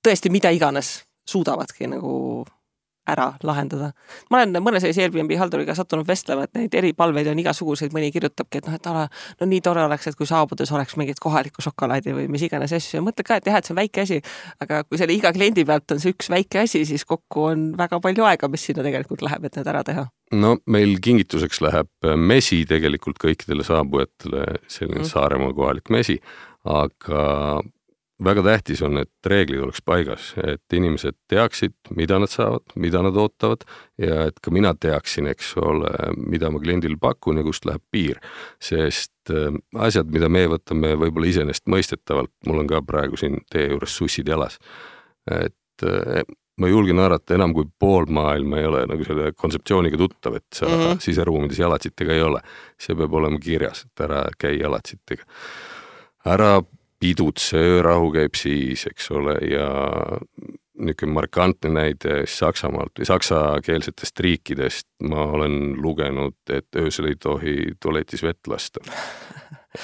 tõesti 0.05 0.33
mida 0.33 0.52
iganes 0.55 1.02
suudavadki 1.28 1.90
nagu 1.90 2.45
ära 3.09 3.28
lahendada. 3.47 3.93
ma 4.31 4.40
olen 4.40 4.61
mõne 4.62 4.81
sellise 4.83 5.07
Airbnb 5.07 5.33
halduriga 5.40 5.75
sattunud 5.76 6.07
vestlema, 6.09 6.45
et 6.45 6.59
neid 6.59 6.75
eripalveid 6.81 7.31
on 7.33 7.40
igasuguseid, 7.43 7.95
mõni 7.97 8.11
kirjutabki, 8.14 8.61
et 8.61 8.69
noh, 8.69 8.76
et 8.76 8.88
ala, 8.90 9.07
no 9.40 9.49
nii 9.49 9.62
tore 9.64 9.85
oleks, 9.85 10.11
et 10.11 10.19
kui 10.19 10.28
saabudes 10.28 10.73
oleks 10.76 10.99
mingit 11.00 11.21
kohalikku 11.23 11.64
šokolaadi 11.64 12.14
või 12.17 12.26
mis 12.33 12.45
iganes 12.45 12.75
asju. 12.76 12.99
Ja 12.99 13.05
mõtle 13.05 13.25
ka, 13.26 13.38
et 13.40 13.49
jah, 13.49 13.59
et 13.59 13.69
see 13.69 13.75
on 13.75 13.81
väike 13.81 14.05
asi, 14.05 14.21
aga 14.64 14.83
kui 14.85 15.00
selle 15.00 15.17
iga 15.17 15.33
kliendi 15.37 15.64
pealt 15.69 15.97
on 15.97 16.02
see 16.02 16.12
üks 16.14 16.28
väike 16.33 16.64
asi, 16.67 16.85
siis 16.88 17.07
kokku 17.09 17.49
on 17.52 17.64
väga 17.78 18.00
palju 18.05 18.28
aega, 18.28 18.50
mis 18.52 18.69
sinna 18.69 18.85
tegelikult 18.87 19.25
läheb, 19.25 19.49
et 19.49 19.59
need 19.61 19.73
ära 19.73 19.83
teha. 19.88 20.05
No 20.37 20.59
meil 20.69 20.99
kingituseks 21.05 21.62
läheb 21.64 22.12
mesi 22.21 22.61
tegelikult 22.69 23.21
kõikidele 23.23 23.64
saabujatele, 23.64 24.45
selline 24.69 25.00
mm. 25.07 25.09
Saaremaa 25.09 25.57
kohalik 25.57 25.88
mesi, 25.95 26.19
aga 26.69 27.25
väga 28.25 28.42
tähtis 28.42 28.82
on, 28.82 28.98
et 29.02 29.30
reeglid 29.30 29.62
oleks 29.62 29.82
paigas, 29.87 30.32
et 30.42 30.75
inimesed 30.75 31.16
teaksid, 31.30 31.75
mida 31.96 32.18
nad 32.18 32.30
saavad, 32.32 32.64
mida 32.75 33.02
nad 33.04 33.16
ootavad 33.16 33.62
ja 34.00 34.25
et 34.28 34.40
ka 34.42 34.52
mina 34.54 34.72
teaksin, 34.75 35.28
eks 35.30 35.54
ole, 35.62 35.92
mida 36.18 36.50
ma 36.50 36.62
kliendile 36.62 36.98
pakun 37.00 37.38
ja 37.38 37.46
kust 37.46 37.68
läheb 37.68 37.84
piir. 37.92 38.18
sest 38.62 39.30
äh, 39.30 39.54
asjad, 39.87 40.10
mida 40.10 40.28
me 40.28 40.46
võtame 40.54 40.96
võib-olla 40.98 41.30
iseenesestmõistetavalt, 41.30 42.34
mul 42.46 42.64
on 42.64 42.68
ka 42.70 42.82
praegu 42.82 43.20
siin 43.20 43.40
tee 43.50 43.68
juures 43.70 43.96
sussid 44.02 44.28
jalas. 44.28 44.58
et 45.30 45.87
äh, 45.87 46.22
ma 46.58 46.68
julgen 46.68 46.98
arvata, 46.98 47.37
enam 47.38 47.54
kui 47.54 47.68
pool 47.78 48.08
maailma 48.10 48.58
ei 48.58 48.66
ole 48.66 48.84
nagu 48.90 49.04
selle 49.06 49.32
kontseptsiooniga 49.32 49.96
tuttav, 49.96 50.34
et 50.34 50.46
sa 50.52 50.66
mm 50.66 50.72
-hmm. 50.72 51.00
siseruumides 51.00 51.58
jalatsitega 51.58 52.12
ei 52.12 52.22
ole. 52.22 52.40
see 52.78 52.96
peab 52.96 53.14
olema 53.14 53.38
kirjas, 53.38 53.84
et 53.87 54.00
ära 54.00 54.26
käi 54.38 54.58
jalatsitega 54.58 55.22
ära 56.25 56.58
pidutse, 57.00 57.59
öörahu 57.59 58.11
käib 58.14 58.37
siis, 58.38 58.87
eks 58.90 59.11
ole, 59.14 59.37
ja 59.50 59.69
niisugune 60.78 61.12
markantne 61.12 61.71
näide 61.75 62.23
Saksamaalt 62.31 63.00
või 63.00 63.07
saksakeelsetest 63.09 64.21
riikidest, 64.21 64.87
ma 65.11 65.25
olen 65.35 65.75
lugenud, 65.83 66.37
et 66.55 66.78
öösel 66.78 67.11
ei 67.11 67.17
tohi 67.21 67.57
tualetis 67.83 68.23
vett 68.23 68.47
lasta. 68.47 68.83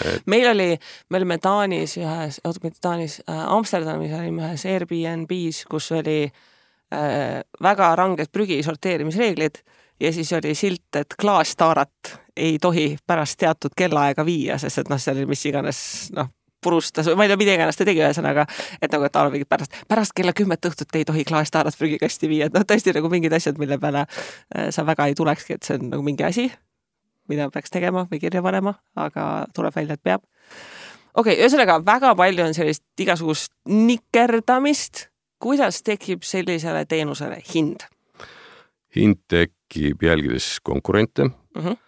Et.... 0.05 0.23
meil 0.33 0.49
oli, 0.53 0.69
me 1.11 1.21
olime 1.21 1.39
Taanis 1.43 1.97
ühes, 1.99 2.41
oota 2.45 2.63
mitte 2.63 2.83
Taanis 2.83 3.21
äh,, 3.29 3.43
Amsterdamis 3.57 4.15
olime 4.15 4.47
ühes 4.49 4.67
Airbnb-s, 4.71 5.65
kus 5.71 5.91
oli 5.99 6.21
äh, 6.29 7.41
väga 7.63 7.95
ranged 7.99 8.31
prügi 8.33 8.63
sorteerimisreeglid 8.63 9.65
ja 10.01 10.13
siis 10.13 10.33
oli 10.33 10.55
silt, 10.55 10.89
et 10.97 11.19
klaastaarat 11.21 12.15
ei 12.37 12.59
tohi 12.63 12.97
pärast 13.07 13.39
teatud 13.39 13.75
kellaaega 13.77 14.25
viia, 14.27 14.59
sest 14.59 14.83
et 14.83 14.91
noh, 14.91 14.99
see 14.99 15.15
oli 15.15 15.27
mis 15.31 15.47
iganes 15.51 15.85
noh 16.15 16.31
purustas 16.65 17.09
või 17.11 17.19
ma 17.21 17.27
ei 17.27 17.33
tea, 17.33 17.39
mida 17.41 17.57
iganes 17.59 17.79
ta 17.79 17.87
tegi, 17.87 18.03
ühesõnaga, 18.03 18.47
et 18.81 18.93
nagu, 18.93 19.07
et 19.07 19.15
tal 19.15 19.31
mingi 19.33 19.49
pärast, 19.49 19.77
pärast 19.91 20.15
kella 20.17 20.35
kümmet 20.37 20.69
õhtut 20.69 20.99
ei 20.99 21.07
tohi 21.09 21.25
klaastaarat 21.29 21.77
prügikasti 21.79 22.31
viia, 22.31 22.49
et 22.49 22.57
noh, 22.57 22.65
tõesti 22.69 22.95
nagu 22.97 23.11
mingid 23.13 23.35
asjad, 23.37 23.61
mille 23.61 23.79
peale 23.83 24.05
äh, 24.07 24.71
sa 24.75 24.87
väga 24.87 25.09
ei 25.11 25.19
tulekski, 25.19 25.59
et 25.59 25.67
see 25.67 25.79
on 25.79 25.91
nagu 25.93 26.07
mingi 26.07 26.27
asi, 26.27 26.49
mida 27.31 27.49
peaks 27.53 27.73
tegema 27.75 28.07
või 28.11 28.21
kirja 28.23 28.43
panema, 28.45 28.77
aga 28.97 29.47
tuleb 29.57 29.77
välja, 29.77 29.99
et 29.99 30.05
peab. 30.05 30.25
okei 31.15 31.35
okay,, 31.35 31.41
ühesõnaga 31.43 31.81
väga 31.87 32.15
palju 32.19 32.49
on 32.49 32.57
sellist 32.57 32.85
igasugust 33.01 33.53
nikerdamist. 33.69 35.09
kuidas 35.45 35.83
tekib 35.83 36.23
sellisele 36.25 36.85
teenusele 36.85 37.43
hind? 37.55 37.89
hind 38.97 39.19
tekib 39.29 40.03
jälgides 40.03 40.61
konkurente 40.63 41.25
mm. 41.25 41.61
-hmm 41.63 41.84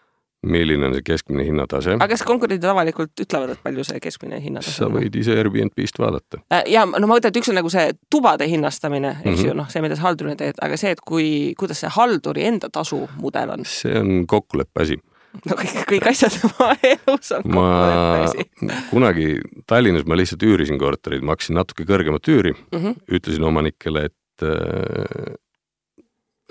milline 0.46 0.88
on 0.88 0.94
see 0.96 1.04
keskmine 1.06 1.46
hinnatase. 1.46 1.96
aga 1.96 2.08
kas 2.12 2.24
konkurendid 2.26 2.66
avalikult 2.70 3.24
ütlevad, 3.24 3.54
et 3.56 3.62
palju 3.64 3.86
see 3.88 4.00
keskmine 4.02 4.40
hinnatase 4.42 4.84
on? 4.84 4.92
sa 4.92 5.00
võid 5.00 5.18
ise 5.20 5.36
Airbnb-st 5.40 6.00
vaadata. 6.02 6.42
Äh, 6.52 6.64
ja 6.76 6.86
no 6.86 7.06
ma 7.06 7.16
mõtlen, 7.16 7.32
et 7.32 7.40
üks 7.40 7.50
on 7.52 7.58
nagu 7.60 7.72
see 7.72 7.90
tubade 8.12 8.48
hinnastamine, 8.50 9.18
eks 9.18 9.24
mm 9.24 9.34
-hmm. 9.34 9.50
ju, 9.50 9.58
noh, 9.62 9.68
see, 9.72 9.82
mida 9.84 9.98
sa 9.98 10.08
haldurina 10.08 10.36
teed, 10.40 10.62
aga 10.62 10.78
see, 10.80 10.94
et 10.96 11.02
kui, 11.04 11.28
kuidas 11.58 11.82
see 11.84 11.92
halduri 11.92 12.46
enda 12.46 12.70
tasu 12.72 13.06
mudel 13.20 13.56
on? 13.56 13.68
see 13.68 13.98
on 13.98 14.26
kokkuleppe 14.26 14.82
asi 14.82 15.00
no 15.44 15.56
kõik, 15.58 15.80
kõik 15.90 16.10
asjad 16.10 16.36
oma 16.48 16.70
elus 16.80 17.32
on 17.36 17.42
kokkuleppe 17.46 18.22
asi. 18.24 18.46
kunagi 18.90 19.26
Tallinnas 19.68 20.06
ma 20.08 20.18
lihtsalt 20.18 20.44
üürisin 20.46 20.78
korterid, 20.80 21.24
maksin 21.26 21.58
natuke 21.58 21.86
kõrgemat 21.88 22.30
üüri 22.32 22.54
mm, 22.54 22.78
-hmm. 22.78 23.02
ütlesin 23.18 23.44
omanikele, 23.44 24.06
et 24.10 24.46
äh, 24.46 25.34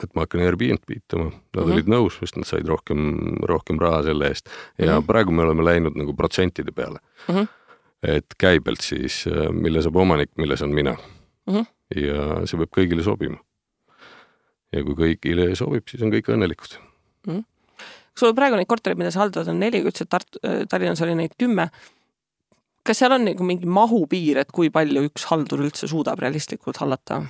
et 0.03 0.11
ma 0.15 0.25
hakkan 0.25 0.43
Airbnb 0.43 0.91
itama, 0.91 1.29
nad 1.29 1.33
mm 1.33 1.61
-hmm. 1.63 1.73
olid 1.73 1.89
nõus, 1.91 2.17
sest 2.19 2.35
nad 2.35 2.47
said 2.47 2.67
rohkem, 2.67 2.99
rohkem 3.47 3.79
raha 3.79 4.03
selle 4.03 4.27
eest 4.27 4.49
ja 4.77 4.85
mm 4.85 4.91
-hmm. 4.91 5.07
praegu 5.07 5.31
me 5.31 5.43
oleme 5.43 5.63
läinud 5.63 5.95
nagu 5.95 6.13
protsentide 6.13 6.71
peale 6.71 6.99
mm. 7.27 7.35
-hmm. 7.35 7.47
et 8.03 8.25
käibelt 8.37 8.81
siis, 8.81 9.25
äh, 9.27 9.51
mille 9.51 9.81
saab 9.81 9.95
omanik, 9.95 10.31
milles 10.37 10.61
on 10.61 10.73
mina 10.73 10.97
mm. 11.47 11.53
-hmm. 11.53 11.65
ja 11.95 12.47
see 12.47 12.57
peab 12.57 12.71
kõigile 12.77 13.03
sobima. 13.03 13.37
ja 14.73 14.83
kui 14.83 14.93
kõigile 14.93 15.55
sobib, 15.55 15.87
siis 15.87 16.03
on 16.03 16.11
kõik 16.11 16.27
õnnelikud 16.27 16.79
mm. 17.27 17.33
-hmm. 17.33 17.43
sul 18.19 18.33
praegu 18.33 18.55
neid 18.55 18.67
kortereid, 18.67 18.97
mida 18.97 19.11
sa 19.11 19.19
haldad, 19.19 19.47
on 19.47 19.59
neli, 19.59 19.81
ütlesid 19.81 20.09
Tart-, 20.09 20.39
äh, 20.43 20.67
Tallinnas 20.69 21.01
oli 21.01 21.15
neid 21.15 21.31
kümme. 21.37 21.69
kas 22.83 22.97
seal 22.97 23.11
on 23.11 23.25
nagu 23.25 23.43
mingi 23.43 23.65
mahupiir, 23.65 24.37
et 24.37 24.51
kui 24.51 24.69
palju 24.69 25.07
üks 25.07 25.23
haldur 25.25 25.59
üldse 25.59 25.87
suudab 25.87 26.19
realistlikult 26.19 26.77
hallata? 26.77 27.23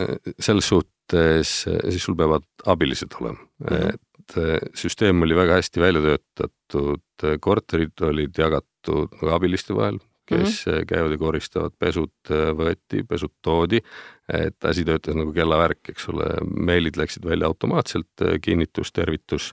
Äh, 0.00 0.16
selles 0.38 0.68
suhtes 0.68 0.97
mõttes 1.08 1.64
siis 1.64 2.04
sul 2.04 2.16
peavad 2.16 2.44
abilised 2.66 3.14
olema 3.20 3.38
mm, 3.38 3.66
-hmm. 3.66 3.94
et 4.18 4.36
eh, 4.36 4.58
süsteem 4.74 5.22
oli 5.22 5.34
väga 5.34 5.54
hästi 5.54 5.80
välja 5.80 6.00
töötatud, 6.02 7.40
korterid 7.40 8.00
olid 8.00 8.38
jagatud 8.38 9.10
nagu 9.20 9.34
abiliste 9.34 9.74
vahel, 9.74 9.98
kes 10.26 10.66
mm 10.66 10.72
-hmm. 10.72 10.86
käivad 10.86 11.10
ja 11.10 11.18
koristavad, 11.18 11.72
pesud 11.78 12.12
eh, 12.30 12.52
võeti, 12.52 13.06
pesud 13.08 13.32
toodi, 13.42 13.80
et 14.28 14.64
asi 14.64 14.84
töötas 14.84 15.14
nagu 15.14 15.32
kellavärk, 15.32 15.88
eks 15.88 16.08
ole, 16.08 16.26
meilid 16.56 16.96
läksid 16.96 17.24
välja 17.24 17.46
automaatselt, 17.46 18.40
kinnitus, 18.42 18.92
tervitus. 18.92 19.52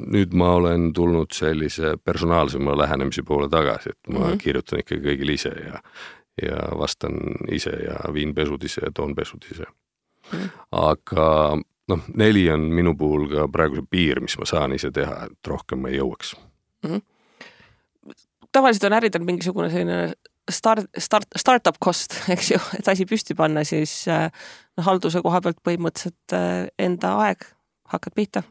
nüüd 0.00 0.32
ma 0.32 0.54
olen 0.56 0.92
tulnud 0.92 1.32
sellise 1.32 1.96
personaalsema 2.04 2.72
lähenemise 2.76 3.22
poole 3.22 3.48
tagasi, 3.48 3.90
et 3.90 4.08
ma 4.08 4.18
mm 4.18 4.24
-hmm. 4.24 4.38
kirjutan 4.38 4.78
ikkagi 4.78 5.02
kõigile 5.02 5.32
ise 5.32 5.48
ja 5.48 5.80
ja 6.42 6.56
vastan 6.78 7.14
ise 7.48 7.70
ja 7.70 8.12
viin 8.12 8.34
pesud 8.34 8.64
ise 8.64 8.80
ja 8.84 8.90
toon 8.90 9.14
pesud 9.14 9.44
ise 9.50 9.64
aga 10.72 11.28
noh, 11.88 12.04
neli 12.16 12.46
on 12.52 12.68
minu 12.74 12.94
puhul 12.98 13.26
ka 13.32 13.48
praegu 13.52 13.80
see 13.80 13.90
piir, 13.90 14.20
mis 14.24 14.36
ma 14.40 14.48
saan 14.48 14.76
ise 14.76 14.90
teha, 14.94 15.26
et 15.28 15.50
rohkem 15.50 15.82
ma 15.84 15.92
ei 15.92 15.98
jõuaks 16.00 16.34
mm. 16.84 16.90
-hmm. 16.90 18.14
tavaliselt 18.52 18.88
on 18.88 18.98
äridel 19.00 19.26
mingisugune 19.26 19.70
selline 19.70 20.14
start, 20.50 20.86
start, 20.98 21.26
startup 21.36 21.78
cost, 21.84 22.16
eks 22.34 22.50
ju, 22.54 22.60
et 22.78 22.88
asi 22.88 23.06
püsti 23.08 23.36
panna, 23.36 23.64
siis 23.64 24.04
noh, 24.08 24.84
halduse 24.86 25.22
koha 25.24 25.40
pealt 25.44 25.60
põhimõtteliselt 25.66 26.36
äh, 26.36 26.66
enda 26.78 27.14
aeg, 27.24 27.46
hakkad 27.92 28.16
pihta. 28.16 28.42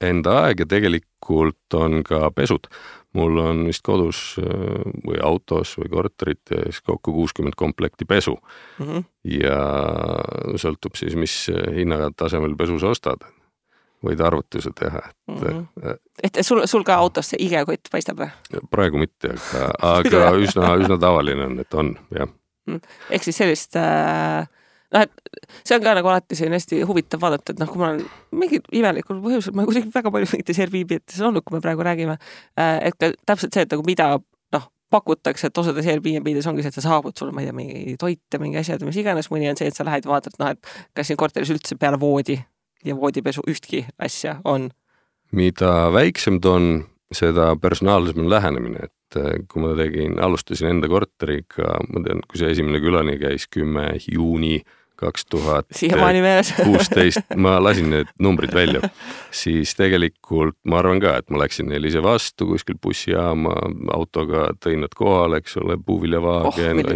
Enda 0.00 0.42
aeg 0.44 0.60
ja 0.60 0.66
tegelikult 0.68 1.72
on 1.74 2.02
ka 2.04 2.28
pesud 2.36 2.68
mul 3.16 3.40
on 3.42 3.62
vist 3.68 3.84
kodus 3.86 4.20
äh, 4.42 4.82
või 5.06 5.20
autos 5.24 5.76
või 5.80 5.90
korterites 5.92 6.82
kokku 6.84 7.14
kuuskümmend 7.16 7.56
komplekti 7.56 8.04
pesu 8.08 8.36
mm. 8.36 8.86
-hmm. 8.86 9.06
ja 9.40 9.60
sõltub 10.60 10.98
siis, 10.98 11.16
mis 11.18 11.34
hinnatasemel 11.50 12.56
pesu 12.58 12.78
sa 12.82 12.92
ostad. 12.94 13.26
võid 14.06 14.20
arvutuse 14.20 14.70
teha, 14.76 15.00
et 15.08 15.40
mm. 15.40 15.66
-hmm. 15.80 15.96
et 16.22 16.38
sul, 16.42 16.60
sul 16.66 16.84
ka 16.84 16.94
autos 16.94 17.32
see 17.32 17.40
igekott 17.46 17.88
paistab 17.90 18.20
või? 18.20 18.28
praegu 18.70 19.00
mitte, 19.00 19.32
aga, 19.32 19.70
aga 19.96 20.36
üsna, 20.36 20.74
üsna 20.76 20.98
tavaline 21.00 21.48
on, 21.48 21.58
et 21.60 21.74
on, 21.74 21.96
jah. 22.10 22.28
Mhm. 22.66 22.80
ehk 23.10 23.24
siis 23.24 23.36
sellist 23.36 23.76
äh 23.76 24.46
noh, 24.96 25.04
et 25.04 25.64
see 25.66 25.76
on 25.76 25.84
ka 25.84 25.94
nagu 25.98 26.10
alati 26.10 26.38
selline 26.38 26.58
hästi 26.58 26.80
huvitav 26.88 27.22
vaadata, 27.22 27.54
et 27.54 27.60
noh, 27.60 27.68
kui 27.70 27.82
ma 27.82 27.92
olen 27.92 28.06
mingil 28.36 28.64
imelikul 28.80 29.20
põhjusel, 29.24 29.54
ma 29.56 29.66
kuidagi 29.68 29.92
väga 29.94 30.12
palju 30.14 30.30
mingites 30.32 30.62
Airbnb-des 30.64 31.20
olnud, 31.28 31.44
kui 31.46 31.56
me 31.56 31.62
praegu 31.64 31.84
räägime, 31.86 32.16
äh, 32.60 32.78
et 32.88 32.98
ka 33.00 33.12
täpselt 33.28 33.56
see, 33.56 33.66
et 33.66 33.74
nagu 33.74 33.84
mida 33.86 34.08
noh, 34.56 34.66
pakutakse, 34.92 35.50
et 35.50 35.62
osades 35.62 35.88
Airbnb-des 35.92 36.48
ongi 36.50 36.64
see, 36.64 36.72
et 36.72 36.80
sa 36.80 36.84
saabud, 36.88 37.16
sul 37.18 37.30
on, 37.30 37.36
ma 37.36 37.44
ei 37.44 37.50
tea, 37.50 37.56
mingi 37.56 37.96
toit 38.00 38.22
ja 38.32 38.42
mingi 38.42 38.60
asjad 38.62 38.82
ja 38.82 38.88
mis 38.88 38.98
iganes, 39.02 39.30
mõni 39.32 39.50
on 39.52 39.60
see, 39.60 39.70
et 39.70 39.78
sa 39.78 39.86
lähed 39.86 40.08
ja 40.08 40.14
vaatad, 40.14 40.36
noh, 40.42 40.52
et 40.56 40.74
kas 40.96 41.10
siin 41.10 41.20
korteris 41.20 41.52
üldse 41.54 41.78
peale 41.80 42.00
voodi 42.00 42.38
ja 42.86 42.96
voodipesu 42.96 43.44
ühtki 43.50 43.86
asja 43.98 44.40
on. 44.44 44.70
mida 45.32 45.90
väiksem 45.92 46.40
ta 46.40 46.54
on, 46.56 46.84
seda 47.12 47.54
personaalsem 47.60 48.24
on 48.24 48.30
lähenemine, 48.30 48.88
et 48.88 49.18
äh, 49.18 49.36
kui 49.50 49.62
ma 49.62 49.74
tegin, 49.78 50.18
alustasin 50.22 50.70
enda 50.70 50.90
korteriga, 50.90 51.76
ma 51.90 52.02
tean, 52.04 52.22
kui 52.26 52.40
see 52.40 52.50
esimene 52.54 52.80
külani 52.82 53.18
käis 53.20 53.46
kümme 53.50 53.92
juuni 54.06 54.60
kaks 54.96 55.26
tuhat 55.30 55.66
kuusteist, 56.66 57.24
ma 57.36 57.56
lasin 57.62 57.90
need 57.92 58.10
numbrid 58.22 58.54
välja, 58.56 58.88
siis 59.34 59.74
tegelikult 59.78 60.56
ma 60.68 60.80
arvan 60.80 61.00
ka, 61.02 61.16
et 61.20 61.30
ma 61.30 61.42
läksin 61.42 61.70
neile 61.70 61.90
ise 61.90 62.02
vastu 62.04 62.48
kuskil 62.52 62.78
bussijaama 62.82 63.54
autoga, 63.96 64.50
tõin 64.62 64.84
nad 64.86 64.96
kohale, 64.96 65.42
eks 65.42 65.58
ole, 65.62 65.78
puuviljavaagen 65.86 66.82
oh,. 66.82 66.90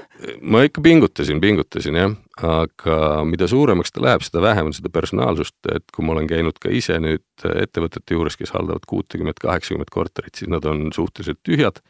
ma 0.52 0.64
ikka 0.66 0.84
pingutasin, 0.84 1.40
pingutasin 1.42 2.00
jah, 2.00 2.16
aga 2.44 3.24
mida 3.24 3.46
suuremaks 3.48 3.92
ta 3.94 4.02
läheb, 4.04 4.24
seda 4.26 4.42
vähem 4.44 4.68
on 4.68 4.74
seda 4.76 4.90
personaalsust, 4.92 5.56
et 5.72 5.84
kui 5.94 6.04
ma 6.04 6.12
olen 6.12 6.28
käinud 6.28 6.58
ka 6.60 6.70
ise 6.74 6.98
nüüd 7.00 7.46
ettevõtete 7.48 8.16
juures, 8.16 8.36
kes 8.36 8.52
haldavad 8.52 8.84
kuutekümmet, 8.88 9.40
kaheksakümmet 9.40 9.92
korterit, 9.92 10.34
siis 10.36 10.50
nad 10.52 10.64
on 10.68 10.90
suhteliselt 10.92 11.40
tühjad, 11.46 11.80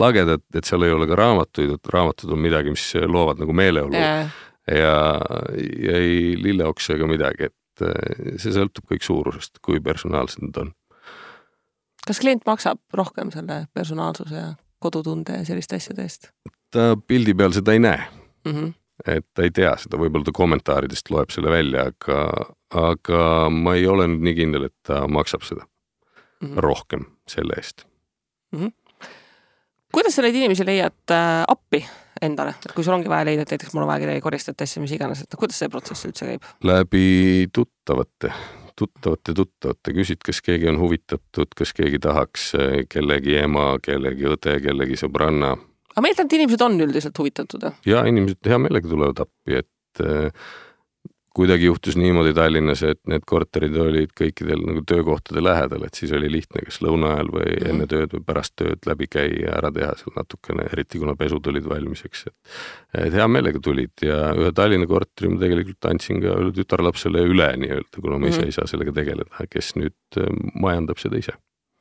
lagedad, 0.00 0.44
et 0.56 0.68
seal 0.68 0.86
ei 0.86 0.94
ole 0.94 1.08
ka 1.10 1.18
raamatuid, 1.20 1.74
et 1.76 1.92
raamatud 1.92 2.32
on 2.32 2.40
midagi, 2.40 2.72
mis 2.72 2.86
loovad 3.04 3.42
nagu 3.42 3.56
meeleolu 3.56 3.96
yeah. 3.96 4.32
ja, 4.66 4.96
ja 5.84 6.00
ei 6.00 6.34
lilleoksa 6.40 6.96
ega 6.96 7.10
midagi, 7.10 7.50
et 7.50 7.84
eh, 7.84 8.34
see 8.40 8.56
sõltub 8.56 8.88
kõik 8.94 9.04
suurusest, 9.04 9.60
kui 9.64 9.84
personaalsed 9.84 10.48
nad 10.48 10.64
on. 10.64 10.74
kas 12.06 12.24
klient 12.24 12.48
maksab 12.48 12.80
rohkem 12.96 13.34
selle 13.34 13.66
personaalsuse 13.76 14.36
ja 14.36 14.50
kodutunde 14.80 15.42
ja 15.42 15.44
selliste 15.44 15.76
asjade 15.76 16.08
eest? 16.08 16.30
ta 16.72 16.94
pildi 16.96 17.34
peal 17.36 17.52
seda 17.52 17.74
ei 17.76 17.82
näe 17.82 18.00
mm. 18.00 18.52
-hmm. 18.52 18.72
Et 19.06 19.26
ta 19.34 19.46
ei 19.46 19.52
tea 19.54 19.72
seda, 19.80 20.00
võib-olla 20.00 20.28
ta 20.28 20.34
kommentaaridest 20.36 21.10
loeb 21.14 21.32
selle 21.34 21.52
välja, 21.52 21.86
aga, 21.92 22.20
aga 22.76 23.22
ma 23.52 23.76
ei 23.78 23.86
ole 23.90 24.08
nüüd 24.10 24.26
nii 24.28 24.36
kindel, 24.42 24.68
et 24.70 24.76
ta 24.86 25.06
maksab 25.08 25.46
seda 25.46 25.64
mm 25.64 26.48
-hmm. 26.48 26.60
rohkem 26.66 27.06
selle 27.28 27.56
eest 27.56 27.86
mm. 28.52 28.60
-hmm. 28.60 29.08
kuidas 29.92 30.16
sa 30.16 30.22
neid 30.22 30.34
inimesi 30.34 30.66
leiad 30.66 31.10
äh, 31.10 31.44
appi 31.48 31.84
endale, 32.22 32.54
et 32.66 32.72
kui 32.74 32.84
sul 32.84 32.94
ongi 32.94 33.08
vaja 33.08 33.24
leida, 33.24 33.42
et 33.42 33.50
näiteks 33.50 33.74
mul 33.74 33.82
on 33.82 33.88
vaja 33.88 34.00
kedagi 34.00 34.20
koristajat, 34.20 34.62
asja, 34.62 34.82
mis 34.82 34.92
iganes, 34.92 35.22
et 35.22 35.32
noh, 35.32 35.38
kuidas 35.40 35.58
see 35.58 35.68
protsess 35.68 36.06
üldse 36.06 36.26
käib? 36.26 36.42
läbi 36.64 37.48
tuttavate 37.52 38.32
tuttavate 38.80 39.34
tuttavate, 39.34 39.92
küsid, 39.92 40.22
kas 40.24 40.40
keegi 40.40 40.68
on 40.68 40.78
huvitatud, 40.80 41.52
kas 41.56 41.72
keegi 41.76 41.98
tahaks 41.98 42.54
äh, 42.54 42.84
kellegi 42.88 43.36
ema, 43.36 43.74
kellegi 43.82 44.24
õde, 44.24 44.60
kellegi 44.64 44.96
sõbranna 44.96 45.56
aga 46.00 46.06
ma 46.06 46.14
eeldan, 46.14 46.30
et 46.30 46.40
inimesed 46.40 46.64
on 46.64 46.80
üldiselt 46.88 47.20
huvitatud. 47.20 47.68
ja 47.86 48.02
inimesed 48.08 48.48
hea 48.48 48.58
meelega 48.58 48.88
tulevad 48.88 49.22
appi, 49.26 49.60
et 49.60 50.04
äh, 50.04 50.32
kuidagi 51.36 51.68
juhtus 51.68 51.94
niimoodi 52.00 52.32
Tallinnas, 52.34 52.82
et 52.82 52.98
need 53.08 53.22
korterid 53.28 53.76
olid 53.78 54.10
kõikidel 54.18 54.64
nagu 54.66 54.82
töökohtade 54.88 55.42
lähedal, 55.44 55.84
et 55.86 55.98
siis 55.98 56.10
oli 56.16 56.30
lihtne 56.32 56.64
kas 56.66 56.80
lõuna 56.82 57.12
ajal 57.14 57.30
või 57.36 57.46
mm 57.46 57.54
-hmm. 57.54 57.70
enne 57.70 57.86
tööd 57.90 58.16
või 58.16 58.24
pärast 58.26 58.56
tööd 58.58 58.88
läbi 58.88 59.06
käia, 59.06 59.52
ära 59.60 59.70
teha 59.76 59.92
seal 60.00 60.16
natukene, 60.16 60.66
eriti 60.72 60.98
kuna 60.98 61.14
pesud 61.20 61.46
olid 61.52 61.68
valmis, 61.70 62.04
eks, 62.08 62.26
et 62.26 63.06
et 63.06 63.14
hea 63.14 63.28
meelega 63.28 63.60
tulid 63.62 64.02
ja 64.02 64.32
ühe 64.34 64.52
Tallinna 64.52 64.86
korteri 64.90 65.30
ma 65.30 65.38
tegelikult 65.44 65.90
andsin 65.92 66.22
ka 66.24 66.38
tütarlapsele 66.56 67.22
üle 67.22 67.52
nii-öelda, 67.62 68.00
kuna 68.00 68.18
ma 68.18 68.26
ise 68.26 68.38
mm 68.38 68.42
-hmm. 68.42 68.46
ei 68.46 68.58
saa 68.58 68.66
sellega 68.66 68.92
tegeleda, 68.92 69.46
kes 69.50 69.76
nüüd 69.76 70.18
äh, 70.18 70.32
majandab 70.54 70.98
seda 70.98 71.18
ise 71.18 71.36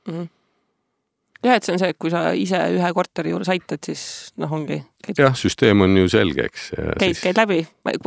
mm. 0.07 0.13
-hmm 0.13 0.38
jah, 1.45 1.55
et 1.55 1.65
see 1.65 1.75
on 1.75 1.81
see, 1.81 1.91
et 1.93 1.99
kui 2.01 2.11
sa 2.13 2.29
ise 2.37 2.59
ühe 2.75 2.91
korteri 2.95 3.33
juures 3.33 3.51
aitad, 3.53 3.81
siis 3.85 4.03
noh, 4.41 4.51
ongi. 4.59 4.79
jah, 5.17 5.35
süsteem 5.37 5.85
on 5.85 5.95
ju 6.01 6.11
selge, 6.11 6.49
eks. 6.49 6.69
käid 6.75 7.15
siis..., 7.15 7.23
käid 7.27 7.39
läbi, 7.39 7.61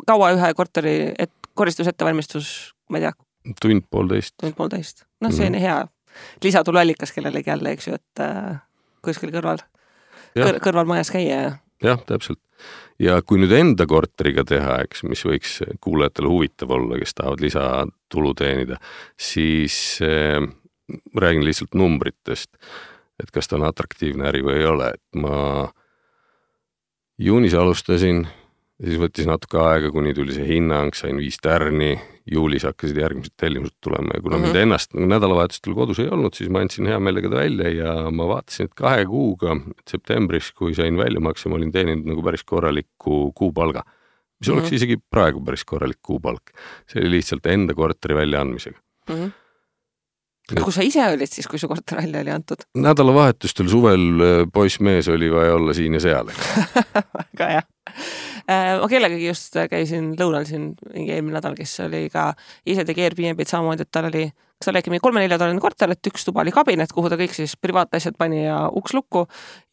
kaua 0.08 0.32
ühe 0.36 0.52
korteri, 0.58 0.96
et 1.18 1.32
koristusettevalmistus, 1.58 2.52
ma 2.92 3.00
ei 3.00 3.08
tea. 3.08 3.14
tund-poolteist. 3.64 4.36
tund-poolteist, 4.42 5.06
noh, 5.24 5.32
see 5.32 5.46
on 5.46 5.56
mm 5.56 5.58
-hmm. 5.58 5.66
hea 5.66 6.38
lisatuluallikas 6.44 7.12
kellelegi 7.12 7.50
jälle, 7.50 7.72
eks 7.72 7.88
ju, 7.88 7.94
et 7.96 8.20
äh, 8.20 8.60
kuskil 9.02 9.32
kõrval, 9.32 9.64
kõr, 10.36 10.60
kõrval 10.60 10.88
majas 10.88 11.10
käia 11.10 11.40
ja. 11.40 11.52
jah, 11.82 12.04
täpselt 12.06 12.40
ja 13.02 13.18
kui 13.26 13.40
nüüd 13.40 13.52
enda 13.56 13.86
korteriga 13.88 14.44
teha, 14.44 14.78
eks, 14.84 15.02
mis 15.08 15.24
võiks 15.26 15.58
kuulajatele 15.80 16.28
huvitav 16.28 16.70
olla, 16.76 16.98
kes 17.00 17.14
tahavad 17.14 17.40
lisatulu 17.40 18.34
teenida, 18.38 18.78
siis 19.18 19.98
äh, 20.04 20.38
räägin 21.16 21.44
lihtsalt 21.46 21.74
numbritest 21.74 22.50
et 23.22 23.30
kas 23.30 23.48
ta 23.48 23.58
on 23.58 23.66
atraktiivne 23.68 24.28
äri 24.30 24.42
või 24.44 24.60
ei 24.60 24.68
ole, 24.68 24.92
et 24.96 25.20
ma 25.20 25.68
juunis 27.22 27.54
alustasin, 27.54 28.24
siis 28.82 28.98
võttis 29.00 29.28
natuke 29.28 29.60
aega, 29.62 29.92
kuni 29.94 30.14
tuli 30.16 30.34
see 30.34 30.46
hinnang, 30.48 30.94
sain 30.96 31.20
viis 31.20 31.38
tärni, 31.42 31.94
juulis 32.30 32.64
hakkasid 32.66 32.98
järgmised 33.02 33.34
tellimused 33.40 33.76
tulema 33.82 34.14
ja 34.14 34.22
kuna 34.22 34.36
mm 34.36 34.42
-hmm. 34.42 34.46
mind 34.46 34.62
ennast 34.62 34.94
nagu 34.94 35.08
nädalavahetustel 35.10 35.74
kodus 35.74 35.98
ei 35.98 36.08
olnud, 36.08 36.34
siis 36.38 36.50
ma 36.50 36.62
andsin 36.62 36.86
hea 36.86 36.98
meelega 37.00 37.30
ta 37.30 37.40
välja 37.42 37.70
ja 37.70 38.10
ma 38.10 38.28
vaatasin, 38.28 38.70
et 38.70 38.74
kahe 38.74 39.06
kuuga, 39.06 39.56
septembris, 39.90 40.52
kui 40.52 40.74
sain 40.74 40.98
väljamakse, 40.98 41.48
ma 41.48 41.58
olin 41.58 41.72
teeninud 41.72 42.06
nagu 42.06 42.22
päris 42.22 42.44
korraliku 42.44 43.32
kuupalga. 43.34 43.82
mis 44.40 44.48
mm 44.48 44.54
-hmm. 44.54 44.58
oleks 44.58 44.72
isegi 44.72 44.96
praegu 45.10 45.44
päris 45.44 45.64
korralik 45.64 45.98
kuupalk. 46.02 46.50
see 46.86 47.00
oli 47.00 47.10
lihtsalt 47.10 47.46
enda 47.46 47.74
korteri 47.74 48.14
väljaandmisega 48.14 48.78
mm. 49.08 49.14
-hmm 49.14 49.41
kus 50.50 50.76
sa 50.76 50.84
ise 50.86 51.04
olid 51.14 51.30
siis, 51.30 51.46
kui 51.50 51.60
su 51.60 51.70
korter 51.70 52.00
välja 52.00 52.22
oli 52.24 52.34
antud? 52.34 52.66
nädalavahetustel 52.78 53.70
suvel 53.70 54.06
äh, 54.18 54.44
poiss-mees 54.52 55.08
oli 55.12 55.30
vaja 55.32 55.54
olla 55.54 55.74
siin 55.76 55.98
ja 55.98 56.02
seal, 56.02 56.32
väga 57.32 57.50
hea. 57.52 57.62
Äh, 58.50 58.78
ma 58.80 58.88
kellegagi 58.90 59.28
just 59.28 59.56
käisin 59.70 60.12
lõunal 60.18 60.46
siin 60.48 60.72
mingi 60.92 61.14
eelmine 61.14 61.38
nädal, 61.38 61.54
kes 61.58 61.76
oli 61.86 62.08
ka, 62.12 62.32
ise 62.66 62.86
tegi 62.88 63.06
Airbnb-d 63.06 63.46
samamoodi, 63.48 63.86
et 63.86 63.92
tal 63.94 64.10
oli, 64.10 64.26
kas 64.32 64.66
tal 64.66 64.74
oli 64.74 64.82
äkki 64.82 64.94
mingi 64.94 65.06
kolme-neljatoaline 65.06 65.62
korter, 65.62 65.94
et 65.94 66.10
üks 66.10 66.26
tuba 66.26 66.42
oli 66.42 66.54
kabinet, 66.54 66.94
kuhu 66.94 67.12
ta 67.12 67.20
kõik 67.20 67.36
siis 67.38 67.54
privaatasjad 67.62 68.18
pani 68.18 68.44
ja 68.48 68.64
uks 68.74 68.96
lukku 68.98 69.28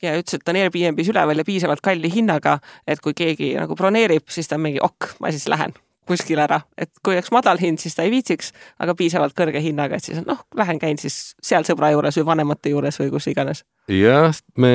ja 0.05 0.13
ütles, 0.19 0.37
et 0.37 0.45
ta 0.45 0.53
on 0.53 0.61
Airbnb-s 0.61 1.13
üleval 1.15 1.41
ja 1.41 1.47
piisavalt 1.47 1.81
kalli 1.85 2.13
hinnaga, 2.13 2.59
et 2.85 3.01
kui 3.01 3.17
keegi 3.17 3.55
nagu 3.57 3.77
broneerib, 3.79 4.29
siis 4.29 4.49
ta 4.49 4.59
on 4.59 4.67
mingi 4.69 4.83
ok, 4.85 5.15
ma 5.23 5.33
siis 5.33 5.49
lähen 5.49 5.73
kuskile 6.09 6.43
ära, 6.45 6.61
et 6.77 6.91
kui 7.05 7.15
oleks 7.15 7.31
madal 7.35 7.59
hind, 7.61 7.81
siis 7.81 7.97
ta 7.97 8.05
ei 8.05 8.13
viitsiks, 8.13 8.53
aga 8.81 8.95
piisavalt 8.97 9.35
kõrge 9.37 9.61
hinnaga, 9.63 9.99
et 9.99 10.09
siis 10.09 10.23
noh, 10.25 10.41
lähen 10.57 10.81
käin 10.81 10.99
siis 11.01 11.35
seal 11.45 11.67
sõbra 11.67 11.91
juures 11.93 12.17
või 12.19 12.29
vanemate 12.31 12.73
juures 12.73 12.99
või 13.01 13.13
kus 13.13 13.29
iganes. 13.31 13.63
jah, 13.93 14.33
me 14.57 14.73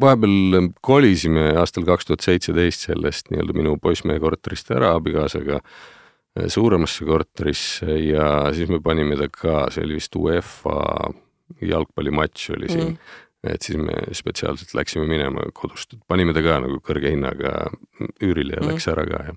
vahepeal 0.00 0.68
kolisime 0.86 1.50
aastal 1.58 1.86
kaks 1.88 2.06
tuhat 2.06 2.26
seitseteist 2.26 2.86
sellest 2.90 3.32
nii-öelda 3.32 3.56
minu 3.56 3.74
poissmehe 3.82 4.20
korterist 4.22 4.70
ära 4.70 4.92
abikaasaga 4.98 5.58
eh, 5.58 6.46
suuremasse 6.46 7.08
korterisse 7.08 7.98
ja 8.04 8.28
siis 8.54 8.70
me 8.70 8.78
panime 8.84 9.18
ta 9.18 9.26
ka, 9.32 9.64
see 9.74 9.82
oli 9.88 9.98
vist 9.98 10.14
UEFA 10.16 10.78
jalgpallimatš 11.66 12.52
oli 12.54 12.70
siin 12.70 12.88
mm 12.92 13.26
et 13.44 13.64
siis 13.64 13.78
me 13.80 13.94
spetsiaalselt 14.12 14.74
läksime 14.76 15.06
minema 15.08 15.46
kodust, 15.56 15.96
panime 16.08 16.34
ta 16.36 16.42
ka 16.44 16.58
nagu 16.60 16.80
kõrge 16.84 17.14
hinnaga 17.14 17.70
üürile 18.20 18.58
ja 18.58 18.64
mm. 18.64 18.72
läks 18.74 18.88
ära 18.92 19.06
ka 19.08 19.22
ja 19.30 19.36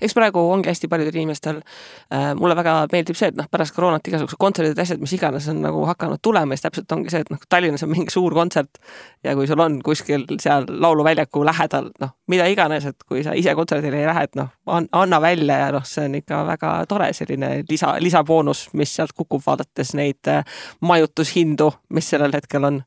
eks 0.00 0.14
praegu 0.16 0.42
ongi 0.52 0.70
hästi 0.70 0.88
paljudel 0.90 1.20
inimestel 1.20 1.60
äh,, 1.60 2.32
mulle 2.38 2.56
väga 2.58 2.74
meeldib 2.92 3.18
see, 3.18 3.30
et 3.32 3.38
noh, 3.38 3.48
pärast 3.50 3.74
koroonat 3.76 4.08
igasugused 4.10 4.40
kontserdid, 4.40 4.78
asjad, 4.82 5.00
mis 5.02 5.14
iganes 5.16 5.48
on 5.52 5.62
nagu 5.64 5.84
hakanud 5.88 6.22
tulema, 6.22 6.56
siis 6.56 6.66
täpselt 6.66 6.96
ongi 6.96 7.12
see, 7.12 7.22
et 7.24 7.32
noh, 7.32 7.40
Tallinnas 7.48 7.84
on 7.86 7.92
mingi 7.92 8.12
suur 8.12 8.34
kontsert 8.36 8.80
ja 9.24 9.34
kui 9.38 9.48
sul 9.50 9.62
on 9.62 9.78
kuskil 9.84 10.26
seal 10.42 10.68
lauluväljaku 10.68 11.44
lähedal, 11.46 11.92
noh, 12.02 12.14
mida 12.30 12.48
iganes, 12.50 12.88
et 12.90 13.08
kui 13.08 13.22
sa 13.26 13.36
ise 13.38 13.54
kontserdile 13.58 14.02
ei 14.02 14.10
lähe, 14.10 14.26
et 14.28 14.38
noh, 14.38 14.52
anna 14.68 15.22
välja 15.22 15.62
ja 15.64 15.72
noh, 15.74 15.86
see 15.88 16.08
on 16.08 16.18
ikka 16.20 16.42
väga 16.52 16.74
tore 16.90 17.12
selline 17.16 17.54
lisa, 17.70 17.94
lisaboonus, 18.02 18.68
mis 18.78 18.94
sealt 18.98 19.14
kukub, 19.16 19.42
vaadates 19.46 19.94
neid 19.98 20.30
äh, 20.30 20.44
majutushindu, 20.80 21.70
mis 21.94 22.10
sellel 22.10 22.34
hetkel 22.34 22.66
on 22.68 22.82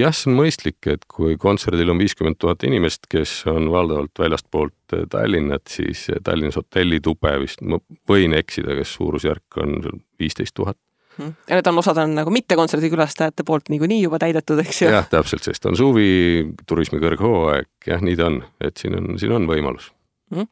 jah, 0.00 0.14
see 0.14 0.30
on 0.30 0.38
mõistlik, 0.40 0.78
et 0.90 1.04
kui 1.10 1.36
kontserdil 1.40 1.90
on 1.92 2.00
viiskümmend 2.00 2.38
tuhat 2.42 2.64
inimest, 2.68 3.06
kes 3.12 3.38
on 3.50 3.70
valdavalt 3.72 4.18
väljastpoolt 4.22 4.96
eh, 4.96 5.06
Tallinnat, 5.12 5.66
siis 5.72 6.06
eh, 6.12 6.20
Tallinnas 6.24 6.58
hotellitube 6.60 7.36
vist, 7.42 7.62
ma 7.62 7.80
võin 8.10 8.36
eksida, 8.38 8.76
kas 8.78 8.94
suurusjärk 8.98 9.60
on 9.62 9.78
viisteist 10.20 10.56
tuhat. 10.56 10.78
Hmm. 11.16 11.32
ja 11.48 11.56
need 11.56 11.68
on, 11.70 11.78
osad 11.80 11.96
on 12.02 12.12
nagu 12.12 12.28
mitte 12.28 12.58
kontserdikülastajate 12.60 13.44
poolt 13.48 13.70
niikuinii 13.72 14.02
juba 14.02 14.18
täidetud, 14.20 14.60
eks 14.60 14.82
ju? 14.82 14.90
jah, 14.92 15.06
täpselt, 15.08 15.46
sest 15.48 15.64
on 15.64 15.78
suvi, 15.78 16.10
turismi 16.68 17.00
kõrghooaeg, 17.00 17.70
jah, 17.88 18.04
nii 18.04 18.18
ta 18.20 18.26
on, 18.28 18.42
et 18.60 18.76
siin 18.76 18.98
on, 18.98 19.14
siin 19.16 19.32
on 19.32 19.48
võimalus 19.48 19.88
mm. 20.34 20.48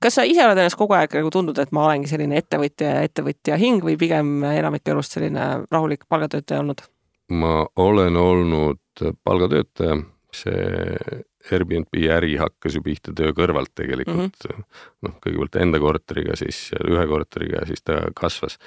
kas 0.00 0.16
sa 0.16 0.24
ise 0.24 0.46
oled 0.46 0.62
ennast 0.62 0.78
kogu 0.80 0.96
aeg 0.96 1.12
nagu 1.18 1.28
tundnud, 1.34 1.60
et 1.60 1.74
ma 1.76 1.84
olengi 1.90 2.08
selline 2.08 2.40
ettevõtja 2.40 2.94
ja 2.94 3.04
ettevõtja 3.04 3.58
hing 3.60 3.84
või 3.84 3.98
pigem 4.00 4.38
enamik 4.48 4.88
elust 4.88 5.12
selline 5.16 5.50
rahulik 5.68 6.08
palgatöötaja 6.08 6.62
olnud? 6.64 6.86
Ma 7.28 7.66
olen 7.76 8.16
olnud 8.16 9.08
palgatöötaja, 9.24 9.98
see 10.34 11.24
Airbnb 11.52 11.94
äri 12.12 12.36
hakkas 12.36 12.76
ju 12.76 12.82
pihta 12.84 13.12
töö 13.16 13.32
kõrvalt 13.36 13.72
tegelikult 13.76 14.44
mm 14.44 14.54
-hmm. 14.54 14.64
noh, 15.06 15.14
kõigepealt 15.24 15.60
enda 15.62 15.80
korteriga, 15.80 16.36
siis 16.36 16.70
ühe 16.80 17.06
korteriga 17.06 17.62
ja 17.62 17.66
siis 17.66 17.82
ta 17.82 18.00
kasvas. 18.14 18.58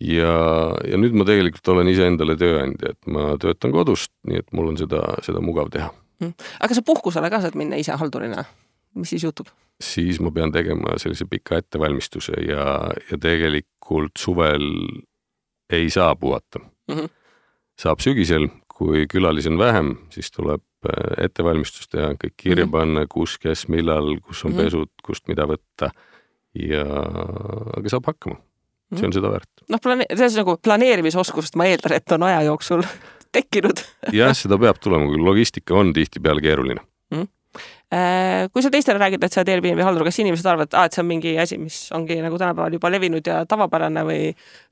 ja, 0.00 0.34
ja 0.84 0.98
nüüd 0.98 1.14
ma 1.14 1.24
tegelikult 1.24 1.68
olen 1.68 1.88
iseendale 1.88 2.36
tööandja, 2.36 2.90
et 2.90 3.06
ma 3.06 3.36
töötan 3.40 3.72
kodust, 3.72 4.12
nii 4.26 4.38
et 4.38 4.52
mul 4.52 4.68
on 4.68 4.78
seda, 4.78 5.02
seda 5.22 5.40
mugav 5.40 5.70
teha 5.70 5.90
mm.. 6.20 6.34
aga 6.60 6.74
sa 6.74 6.82
puhkusele 6.82 7.30
ka 7.30 7.40
saad 7.40 7.54
minna 7.54 7.76
ise 7.76 7.92
haldurina, 7.92 8.44
mis 8.94 9.10
siis 9.10 9.24
juhtub? 9.24 9.48
siis 9.80 10.20
ma 10.20 10.30
pean 10.30 10.52
tegema 10.52 10.98
sellise 10.98 11.26
pika 11.30 11.58
ettevalmistuse 11.58 12.32
ja, 12.46 12.90
ja 13.10 13.18
tegelikult 13.18 14.16
suvel 14.18 14.70
ei 15.70 15.90
saa 15.90 16.14
puhata 16.16 16.58
mm. 16.58 16.94
-hmm 16.94 17.23
saab 17.80 18.02
sügisel, 18.04 18.48
kui 18.70 19.06
külalisi 19.10 19.50
on 19.52 19.58
vähem, 19.58 19.92
siis 20.14 20.30
tuleb 20.34 20.62
äh, 20.88 21.26
ettevalmistus 21.26 21.88
teha, 21.90 22.14
kõik 22.18 22.34
kirja 22.36 22.64
-hmm. 22.64 22.72
panna, 22.74 23.06
kus, 23.10 23.38
kes, 23.38 23.68
millal, 23.68 24.16
kus 24.20 24.44
on 24.44 24.52
mm 24.52 24.58
-hmm. 24.58 24.64
pesud, 24.64 24.90
kust 25.04 25.28
mida 25.28 25.46
võtta 25.50 25.90
ja, 26.54 26.84
aga 27.76 27.88
saab 27.90 28.06
hakkama. 28.06 28.36
see 28.94 29.06
on 29.06 29.12
seda 29.12 29.30
väärt. 29.30 29.50
noh, 29.68 29.80
plane-, 29.82 30.06
selles 30.14 30.36
nagu 30.38 30.56
planeerimisoskust 30.62 31.56
ma 31.56 31.66
eeldan, 31.66 31.96
et 31.96 32.12
on 32.12 32.22
aja 32.22 32.42
jooksul 32.42 32.82
tekkinud 33.36 33.82
jah, 34.12 34.34
seda 34.36 34.58
peab 34.58 34.78
tulema, 34.78 35.06
kui 35.06 35.18
logistika 35.18 35.74
on 35.74 35.92
tihtipeale 35.92 36.40
keeruline. 36.40 36.80
Kui 38.52 38.64
sa 38.64 38.70
teistele 38.74 38.98
räägid, 38.98 39.22
et 39.24 39.32
sa 39.32 39.42
oled 39.42 39.52
Airbnb 39.54 39.82
haldur, 39.86 40.06
kas 40.08 40.18
inimesed 40.18 40.46
arvavad, 40.50 40.70
et, 40.72 40.78
ah, 40.78 40.88
et 40.88 40.96
see 40.96 41.02
on 41.04 41.10
mingi 41.10 41.34
asi, 41.38 41.58
mis 41.62 41.76
ongi 41.94 42.16
nagu 42.24 42.38
tänapäeval 42.40 42.74
juba 42.74 42.90
levinud 42.90 43.30
ja 43.30 43.44
tavapärane 43.46 44.02
või, 44.08 44.22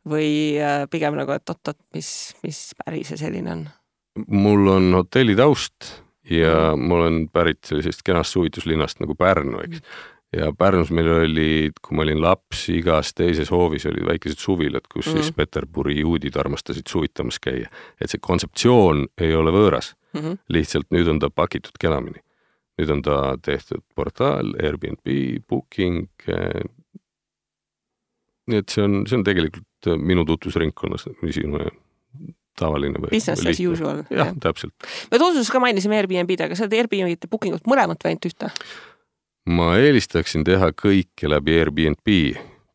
või 0.09 0.31
äh, 0.59 0.87
pigem 0.91 1.19
nagu, 1.19 1.37
et 1.37 1.55
oot-oot, 1.55 1.79
mis, 1.95 2.11
mis 2.43 2.65
päris 2.83 3.13
see 3.13 3.23
selline 3.23 3.55
on? 3.57 3.69
mul 4.29 4.67
on 4.69 4.91
hotelli 4.93 5.33
taust 5.39 5.87
ja 6.29 6.73
mm. 6.75 6.83
ma 6.89 6.97
olen 6.99 7.23
pärit 7.33 7.63
sellisest 7.65 8.03
kenast 8.05 8.35
suvituslinnast 8.35 9.01
nagu 9.01 9.15
Pärnu, 9.17 9.63
eks 9.65 9.81
mm 9.81 10.11
ja 10.37 10.53
Pärnus 10.59 10.91
meil 10.95 11.09
oli, 11.13 11.71
kui 11.83 11.97
ma 11.97 12.07
olin 12.07 12.21
laps, 12.23 12.67
igas 12.73 13.13
teises 13.17 13.51
hoovis 13.53 13.87
olid 13.91 14.07
väikesed 14.09 14.41
suvilad, 14.41 14.87
kus 14.89 15.07
mm 15.07 15.13
-hmm. 15.13 15.23
siis 15.23 15.33
Peterburi 15.37 16.01
juudid 16.01 16.37
armastasid 16.37 16.89
suvitamas 16.89 17.39
käia. 17.39 17.69
et 18.01 18.11
see 18.11 18.21
kontseptsioon 18.21 19.07
ei 19.19 19.35
ole 19.35 19.51
võõras 19.51 19.95
mm, 20.13 20.21
-hmm. 20.21 20.39
lihtsalt 20.49 20.87
nüüd 20.91 21.09
on 21.09 21.19
ta 21.19 21.31
pakitud 21.31 21.77
kenamini. 21.81 22.21
Nüüd 22.81 22.93
on 22.95 23.03
ta 23.05 23.17
tehtud 23.45 23.83
portaal, 23.95 24.55
Airbnb, 24.63 25.09
Booking. 25.49 26.09
Eh, 26.29 26.63
nii 28.51 28.63
et 28.63 28.75
see 28.75 28.85
on, 28.85 29.03
see 29.07 29.19
on 29.21 29.25
tegelikult 29.27 29.91
minu 30.03 30.25
tutvusringkonnas 30.27 31.09
niisugune 31.23 31.71
tavaline 32.59 33.01
või 33.01 33.13
business 33.15 33.47
as 33.49 33.61
usual. 33.65 34.03
jah 34.11 34.33
ja., 34.33 34.39
täpselt. 34.43 34.75
me 35.11 35.19
tutvustuses 35.19 35.51
ka 35.53 35.61
mainisime 35.63 35.99
Airbnb-d, 36.01 36.49
aga 36.49 36.59
sa 36.59 36.67
oled 36.67 36.79
Airbnb-d 36.81 37.29
ja 37.29 37.31
Booking 37.33 37.57
ut 37.57 37.69
mõlemat 37.71 38.03
või 38.03 38.13
ainult 38.13 38.29
ühte? 38.29 38.51
ma 39.49 39.73
eelistaksin 39.81 40.45
teha 40.47 40.71
kõike 40.79 41.31
läbi 41.31 41.57
Airbnb, 41.59 42.13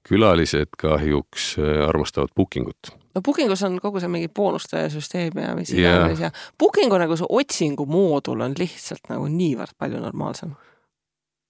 külalised 0.07 0.73
kahjuks 0.79 1.53
äh, 1.61 1.83
armastavad 1.87 2.33
booking 2.35 2.67
ut. 2.71 2.91
No 3.17 3.25
booking 3.25 3.51
us 3.51 3.63
on 3.65 3.79
kogu 3.81 4.01
see 4.03 4.11
mingi 4.13 4.29
boonuste 4.29 4.85
süsteem 4.93 5.41
ja 5.41 5.55
mis 5.57 5.73
iganes 5.73 6.21
yeah. 6.21 6.29
ja 6.29 6.57
booking 6.59 6.93
on 6.93 7.03
nagu 7.03 7.17
see 7.17 7.29
otsingumoodul 7.41 8.45
on 8.45 8.57
lihtsalt 8.59 9.09
nagu 9.11 9.29
niivõrd 9.31 9.73
palju 9.77 10.01
normaalsem. 10.03 10.53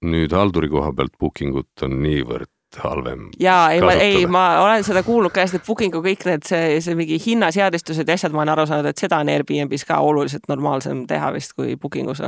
nüüd 0.07 0.33
halduri 0.33 0.69
koha 0.71 0.93
pealt 0.95 1.17
booking 1.19 1.57
ut 1.59 1.85
on 1.87 1.99
niivõrd 2.03 2.53
halvem. 2.83 3.29
ja 3.39 3.69
ei, 3.71 3.81
ma 3.81 3.91
ei, 3.91 4.25
ma 4.27 4.43
olen 4.63 4.83
seda 4.83 5.03
kuulnud 5.03 5.31
ka 5.33 5.43
hästi, 5.43 5.61
et 5.61 5.67
Booking'u 5.67 6.01
kõik 6.03 6.25
need, 6.27 6.43
see, 6.47 6.81
see 6.83 6.97
mingi 6.99 7.19
hinnaseadistused 7.25 8.07
ja 8.07 8.17
asjad, 8.19 8.35
ma 8.35 8.43
olen 8.43 8.53
aru 8.55 8.67
saanud, 8.69 8.89
et 8.91 8.99
seda 9.01 9.21
on 9.23 9.31
Airbnb-s 9.31 9.87
ka 9.87 9.99
oluliselt 10.03 10.47
normaalsem 10.51 11.05
teha 11.09 11.31
vist 11.35 11.55
kui 11.57 11.77
Booking 11.79 12.11
us 12.11 12.21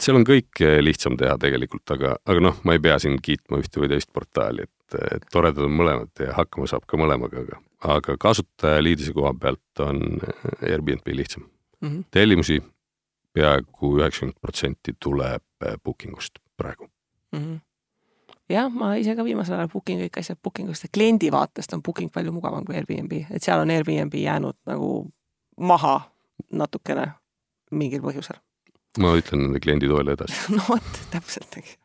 seal 0.00 0.18
on 0.18 0.26
kõike 0.26 0.76
lihtsam 0.82 1.16
teha 1.20 1.34
tegelikult, 1.40 1.84
aga, 1.94 2.14
aga 2.26 2.44
noh, 2.44 2.60
ma 2.64 2.76
ei 2.76 2.82
pea 2.82 2.98
siin 3.02 3.18
kiitma 3.22 3.60
ühte 3.62 3.82
või 3.82 3.90
teist 3.92 4.12
portaali, 4.14 4.66
et, 4.68 4.98
et 5.16 5.26
toredad 5.32 5.66
on 5.66 5.74
mõlemad 5.76 6.22
ja 6.24 6.36
hakkama 6.36 6.68
saab 6.70 6.86
ka 6.88 7.00
mõlemaga, 7.00 7.44
aga, 7.44 7.60
aga 7.96 8.16
kasutajaliidise 8.20 9.14
koha 9.16 9.34
pealt 9.40 9.84
on 9.84 10.20
Airbnb 10.60 11.12
lihtsam 11.12 11.44
mm. 11.44 11.88
-hmm. 11.88 12.04
tellimusi 12.10 12.62
peaaegu 13.32 13.96
üheksakümmend 13.98 14.40
protsenti 14.40 14.96
tuleb 15.00 15.44
booking 15.84 16.16
ust 16.16 16.40
praegu 16.56 16.88
mm. 17.32 17.38
-hmm 17.38 17.60
jah, 18.52 18.68
ma 18.68 18.94
ise 19.00 19.16
ka 19.16 19.24
viimasel 19.24 19.54
ajal 19.56 19.68
booking 19.72 20.00
kõik 20.02 20.18
asjad 20.20 20.38
booking 20.44 20.70
ust 20.70 20.84
ja 20.84 20.88
kliendi 20.92 21.30
vaatest 21.32 21.72
on 21.72 21.82
booking 21.82 22.12
palju 22.12 22.32
mugavam 22.32 22.64
kui 22.64 22.76
Airbnb, 22.76 23.12
et 23.30 23.42
seal 23.42 23.60
on 23.60 23.70
Airbnb 23.70 24.14
jäänud 24.14 24.56
nagu 24.66 25.10
maha 25.56 26.00
natukene 26.52 27.06
mingil 27.70 28.02
põhjusel 28.04 28.36
ma 29.00 29.14
ütlen 29.20 29.46
nende 29.46 29.62
kliendi 29.62 29.88
toele 29.90 30.16
edasi 30.16 30.42
no 30.56 30.64
vot, 30.68 30.98
täpselt, 31.14 31.60
eks 31.60 31.78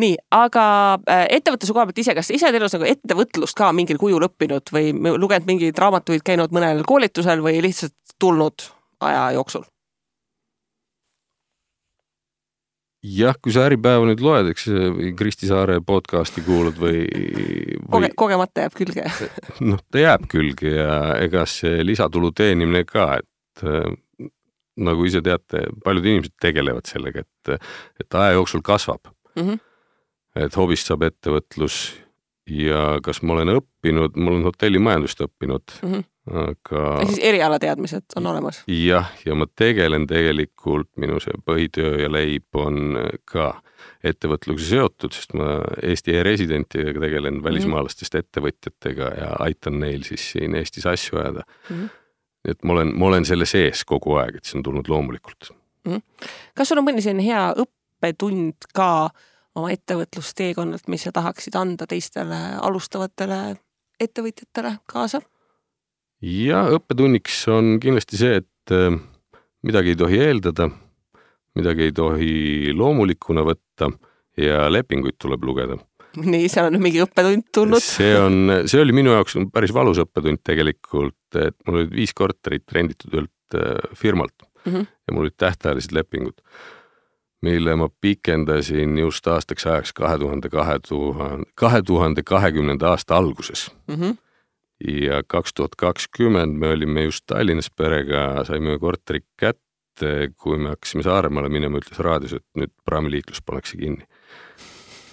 nii, 0.00 0.16
aga 0.34 0.64
äh, 1.06 1.26
ettevõtluse 1.38 1.74
koha 1.74 1.86
pealt 1.88 2.02
ise, 2.02 2.16
kas 2.16 2.32
ise 2.34 2.48
oled 2.48 2.58
elus 2.60 2.74
nagu 2.76 2.88
ettevõtlust 2.88 3.58
ka 3.58 3.70
mingil 3.76 4.00
kujul 4.00 4.26
õppinud 4.28 4.74
või 4.74 4.90
lugenud 5.16 5.48
mingeid 5.48 5.78
raamatuid, 5.80 6.24
käinud 6.26 6.54
mõnel 6.56 6.82
koolitusel 6.88 7.44
või 7.44 7.62
lihtsalt 7.64 7.96
tulnud 8.20 8.68
aja 9.06 9.30
jooksul? 9.36 9.66
jah, 13.06 13.36
kui 13.38 13.54
sa 13.54 13.68
Äripäeva 13.68 14.06
nüüd 14.08 14.22
loed, 14.24 14.48
eks 14.50 14.64
Kristi 15.14 15.46
Saare 15.46 15.78
podcast'i 15.84 16.42
kuulad 16.42 16.78
või, 16.80 17.04
või... 17.06 17.84
Koge,. 17.92 18.10
kogemata 18.18 18.64
jääb 18.64 18.74
külge 18.80 19.04
noh, 19.70 19.78
ta 19.92 20.02
jääb 20.02 20.26
külge 20.32 20.72
ja 20.74 20.98
ega 21.22 21.46
see 21.46 21.84
lisatulu 21.86 22.32
teenimine 22.34 22.82
ka, 22.88 23.12
et 23.20 23.66
nagu 24.76 25.06
ise 25.08 25.22
teate, 25.24 25.66
paljud 25.84 26.04
inimesed 26.06 26.34
tegelevad 26.42 26.88
sellega, 26.88 27.24
et, 27.24 27.70
et 28.00 28.18
aja 28.20 28.36
jooksul 28.36 28.64
kasvab 28.66 29.08
mm. 29.36 29.42
-hmm. 29.42 29.60
et 30.46 30.56
hobist 30.56 30.90
saab 30.90 31.06
ettevõtlus 31.08 31.78
ja 32.50 32.98
kas 33.02 33.22
ma 33.22 33.34
olen 33.36 33.56
õppinud, 33.56 34.18
ma 34.20 34.30
olen 34.30 34.46
hotellimajandust 34.46 35.22
õppinud 35.26 35.76
mm, 35.82 35.92
-hmm. 35.92 36.04
aga. 36.46 36.82
ehk 37.02 37.12
siis 37.14 37.24
erialateadmised 37.32 38.16
on 38.16 38.26
olemas? 38.26 38.62
jah, 38.70 39.10
ja 39.26 39.34
ma 39.34 39.46
tegelen 39.46 40.06
tegelikult, 40.06 40.90
minu 40.96 41.20
see 41.20 41.34
põhitöö 41.46 42.02
ja 42.04 42.12
leib 42.12 42.54
on 42.54 42.98
ka 43.24 43.60
ettevõtlusega 44.06 44.68
seotud, 44.68 45.12
sest 45.12 45.34
ma 45.34 45.60
Eesti 45.82 46.16
e-residentidega 46.16 47.00
tegelen 47.00 47.42
välismaalastest 47.44 48.14
mm 48.14 48.18
-hmm. 48.18 48.26
ettevõtjatega 48.26 49.12
ja 49.20 49.30
aitan 49.38 49.80
neil 49.80 50.02
siis 50.02 50.32
siin 50.32 50.54
Eestis 50.54 50.86
asju 50.86 51.18
ajada 51.18 51.42
mm. 51.70 51.76
-hmm 51.76 52.05
et 52.46 52.64
ma 52.64 52.76
olen, 52.76 52.92
ma 52.98 53.10
olen 53.10 53.26
selle 53.28 53.46
sees 53.48 53.84
kogu 53.88 54.16
aeg, 54.20 54.38
et 54.38 54.48
see 54.48 54.58
on 54.60 54.66
tulnud 54.66 54.88
loomulikult 54.90 55.50
mm. 55.86 56.02
kas 56.56 56.70
sul 56.70 56.80
on 56.80 56.86
mõni 56.88 57.04
selline 57.04 57.26
hea 57.26 57.48
õppetund 57.62 58.68
ka 58.76 59.08
oma 59.56 59.72
ettevõtlusteekonnalt, 59.72 60.88
mis 60.92 61.06
sa 61.06 61.14
tahaksid 61.16 61.56
anda 61.56 61.88
teistele 61.88 62.40
alustavatele 62.60 63.56
ettevõtjatele 64.02 64.76
kaasa? 64.90 65.22
ja 66.22 66.66
õppetunniks 66.76 67.42
on 67.52 67.76
kindlasti 67.82 68.20
see, 68.20 68.42
et 68.42 68.74
äh, 68.74 68.96
midagi 69.66 69.94
ei 69.94 70.00
tohi 70.00 70.20
eeldada, 70.28 70.70
midagi 71.56 71.88
ei 71.88 71.96
tohi 71.96 72.36
loomulikuna 72.76 73.44
võtta 73.46 73.90
ja 74.40 74.66
lepinguid 74.72 75.16
tuleb 75.20 75.44
lugeda 75.48 75.78
nii, 76.34 76.48
seal 76.52 76.70
on 76.70 76.80
mingi 76.82 77.02
õppetund 77.04 77.48
tulnud. 77.54 77.82
see 77.82 78.14
on, 78.18 78.52
see 78.68 78.80
oli 78.82 78.94
minu 78.96 79.14
jaoks 79.14 79.36
päris 79.54 79.74
valus 79.76 80.00
õppetund 80.02 80.42
tegelikult, 80.46 81.18
et 81.38 81.56
mul 81.66 81.82
olid 81.82 81.94
viis 81.94 82.14
korterit 82.16 82.64
renditud 82.72 83.14
ühelt 83.14 83.58
äh, 83.58 83.96
firmalt 83.98 84.46
mm 84.64 84.72
-hmm. 84.72 84.86
ja 85.06 85.14
mul 85.14 85.26
olid 85.26 85.36
tähtajalised 85.36 85.92
lepingud, 85.92 86.38
mille 87.42 87.76
ma 87.76 87.88
pikendasin 88.00 88.98
just 88.98 89.26
aastaks 89.26 89.66
ajaks 89.66 89.92
kahe 89.92 90.18
tuhande 90.18 90.48
kahe 90.48 90.78
tuhande, 90.88 91.50
kahe 91.54 91.82
tuhande 91.82 92.22
kahekümnenda 92.22 92.90
aasta 92.90 93.16
alguses 93.16 93.70
mm. 93.88 93.94
-hmm 93.94 94.16
ja 94.84 95.22
kaks 95.26 95.54
tuhat 95.54 95.74
kakskümmend 95.76 96.58
me 96.58 96.68
olime 96.68 97.02
just 97.02 97.24
Tallinnas 97.26 97.70
perega, 97.70 98.44
saime 98.44 98.78
korteri 98.78 99.20
kätte, 99.40 100.28
kui 100.36 100.58
me 100.58 100.68
hakkasime 100.68 101.02
Saaremaale 101.02 101.48
minema, 101.48 101.78
ütles 101.78 101.98
raadios, 101.98 102.32
et 102.32 102.44
nüüd 102.54 102.72
praamiliiklus 102.84 103.40
pannakse 103.42 103.76
kinni 103.80 104.04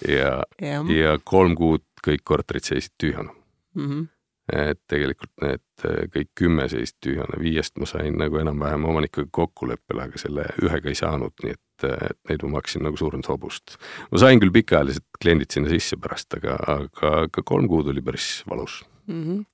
ja, 0.08 0.42
ja., 0.60 0.82
ja 0.90 1.18
kolm 1.24 1.54
kuud 1.58 1.84
kõik 2.04 2.24
korterid 2.24 2.66
seisid 2.66 2.94
tühjana 3.00 3.32
mm. 3.74 3.86
-hmm. 3.88 4.06
et 4.52 4.80
tegelikult 4.90 5.32
need 5.42 5.86
äh, 5.88 6.04
kõik 6.14 6.30
kümme 6.40 6.68
seisid 6.68 6.98
tühjana, 7.04 7.38
viiest 7.40 7.78
ma 7.80 7.88
sain 7.88 8.18
nagu 8.20 8.38
enam-vähem 8.40 8.84
omanikuga 8.84 9.28
kokkuleppele, 9.30 10.08
aga 10.08 10.20
selle 10.20 10.48
ühega 10.62 10.90
ei 10.90 10.98
saanud, 10.98 11.34
nii 11.42 11.56
et, 11.56 11.86
äh, 11.88 12.08
et 12.10 12.18
neid 12.30 12.44
ma 12.46 12.56
maksin 12.58 12.84
nagu 12.86 13.00
suuremat 13.00 13.30
hobust. 13.32 13.78
ma 14.10 14.18
sain 14.18 14.42
küll 14.42 14.54
pikaajalised 14.54 15.06
kliendid 15.20 15.54
sinna 15.54 15.72
sisse 15.72 15.96
pärast, 15.96 16.34
aga, 16.40 16.58
aga, 16.78 17.14
aga 17.24 17.46
kolm 17.46 17.68
kuud 17.68 17.88
oli 17.94 18.02
päris 18.02 18.42
valus 18.50 18.82
mm. 19.06 19.22
-hmm. 19.22 19.44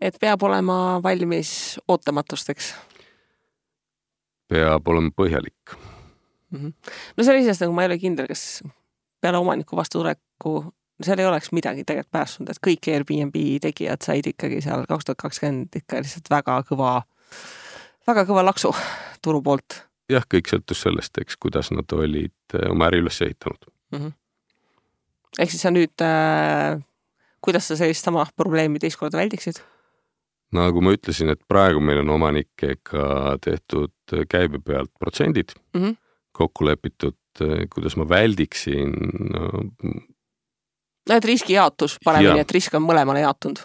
et 0.00 0.16
peab 0.20 0.42
olema 0.42 1.00
valmis 1.02 1.80
ootamatusteks? 1.88 2.74
peab 4.48 4.88
olema 4.88 5.10
põhjalik 5.16 5.76
mm. 6.50 6.58
-hmm. 6.58 6.72
no 7.16 7.24
selles 7.24 7.44
asjas 7.44 7.60
nagu 7.60 7.72
ma 7.72 7.82
ei 7.82 7.92
ole 7.92 7.98
kindel, 7.98 8.26
kas 8.26 8.62
peale 9.20 9.38
omaniku 9.38 9.76
vastutuleku 9.76 10.54
seal 11.04 11.18
ei 11.18 11.26
oleks 11.26 11.52
midagi 11.52 11.84
tegelikult 11.86 12.12
päästnud, 12.12 12.50
et 12.50 12.60
kõik 12.64 12.88
Airbnb 12.92 13.36
tegijad 13.62 14.02
said 14.04 14.26
ikkagi 14.30 14.60
seal 14.64 14.84
kaks 14.90 15.08
tuhat 15.08 15.20
kakskümmend 15.22 15.78
ikka 15.80 16.02
lihtsalt 16.02 16.30
väga 16.32 16.58
kõva, 16.68 16.94
väga 18.08 18.24
kõva 18.28 18.44
laksu 18.48 18.72
turu 19.22 19.42
poolt. 19.44 19.82
jah, 20.10 20.26
kõik 20.34 20.50
sõltus 20.50 20.82
sellest, 20.86 21.18
eks, 21.22 21.36
kuidas 21.36 21.70
nad 21.74 21.92
olid 21.94 22.34
äh, 22.54 22.70
oma 22.72 22.90
äri 22.90 23.02
üles 23.04 23.20
ehitanud 23.22 23.70
mm. 23.92 23.98
-hmm. 23.98 24.12
ehk 25.38 25.50
siis 25.50 25.62
sa 25.62 25.74
nüüd 25.74 26.04
äh,, 26.04 26.82
kuidas 27.40 27.68
sa 27.68 27.76
sellist 27.76 28.04
sama 28.04 28.26
probleemi 28.36 28.78
teist 28.82 28.98
korda 28.98 29.20
väldiksid? 29.20 29.62
nagu 30.52 30.80
ma 30.82 30.96
ütlesin, 30.96 31.30
et 31.30 31.40
praegu 31.48 31.80
meil 31.80 32.02
on 32.02 32.10
omanikega 32.16 33.38
tehtud 33.44 34.18
käibe 34.28 34.58
pealt 34.58 34.90
protsendid 34.98 35.54
mm, 35.74 35.82
-hmm. 35.82 35.96
kokku 36.32 36.66
lepitud 36.66 37.16
et 37.38 37.46
eh, 37.46 37.66
kuidas 37.72 37.96
ma 37.98 38.08
väldiksin 38.08 38.94
no,. 39.34 39.52
no 41.08 41.14
et 41.16 41.24
riskijaotus 41.24 41.98
paremini, 42.04 42.42
et 42.42 42.52
risk 42.52 42.74
on 42.74 42.84
mõlemale 42.86 43.22
jaotunud. 43.24 43.62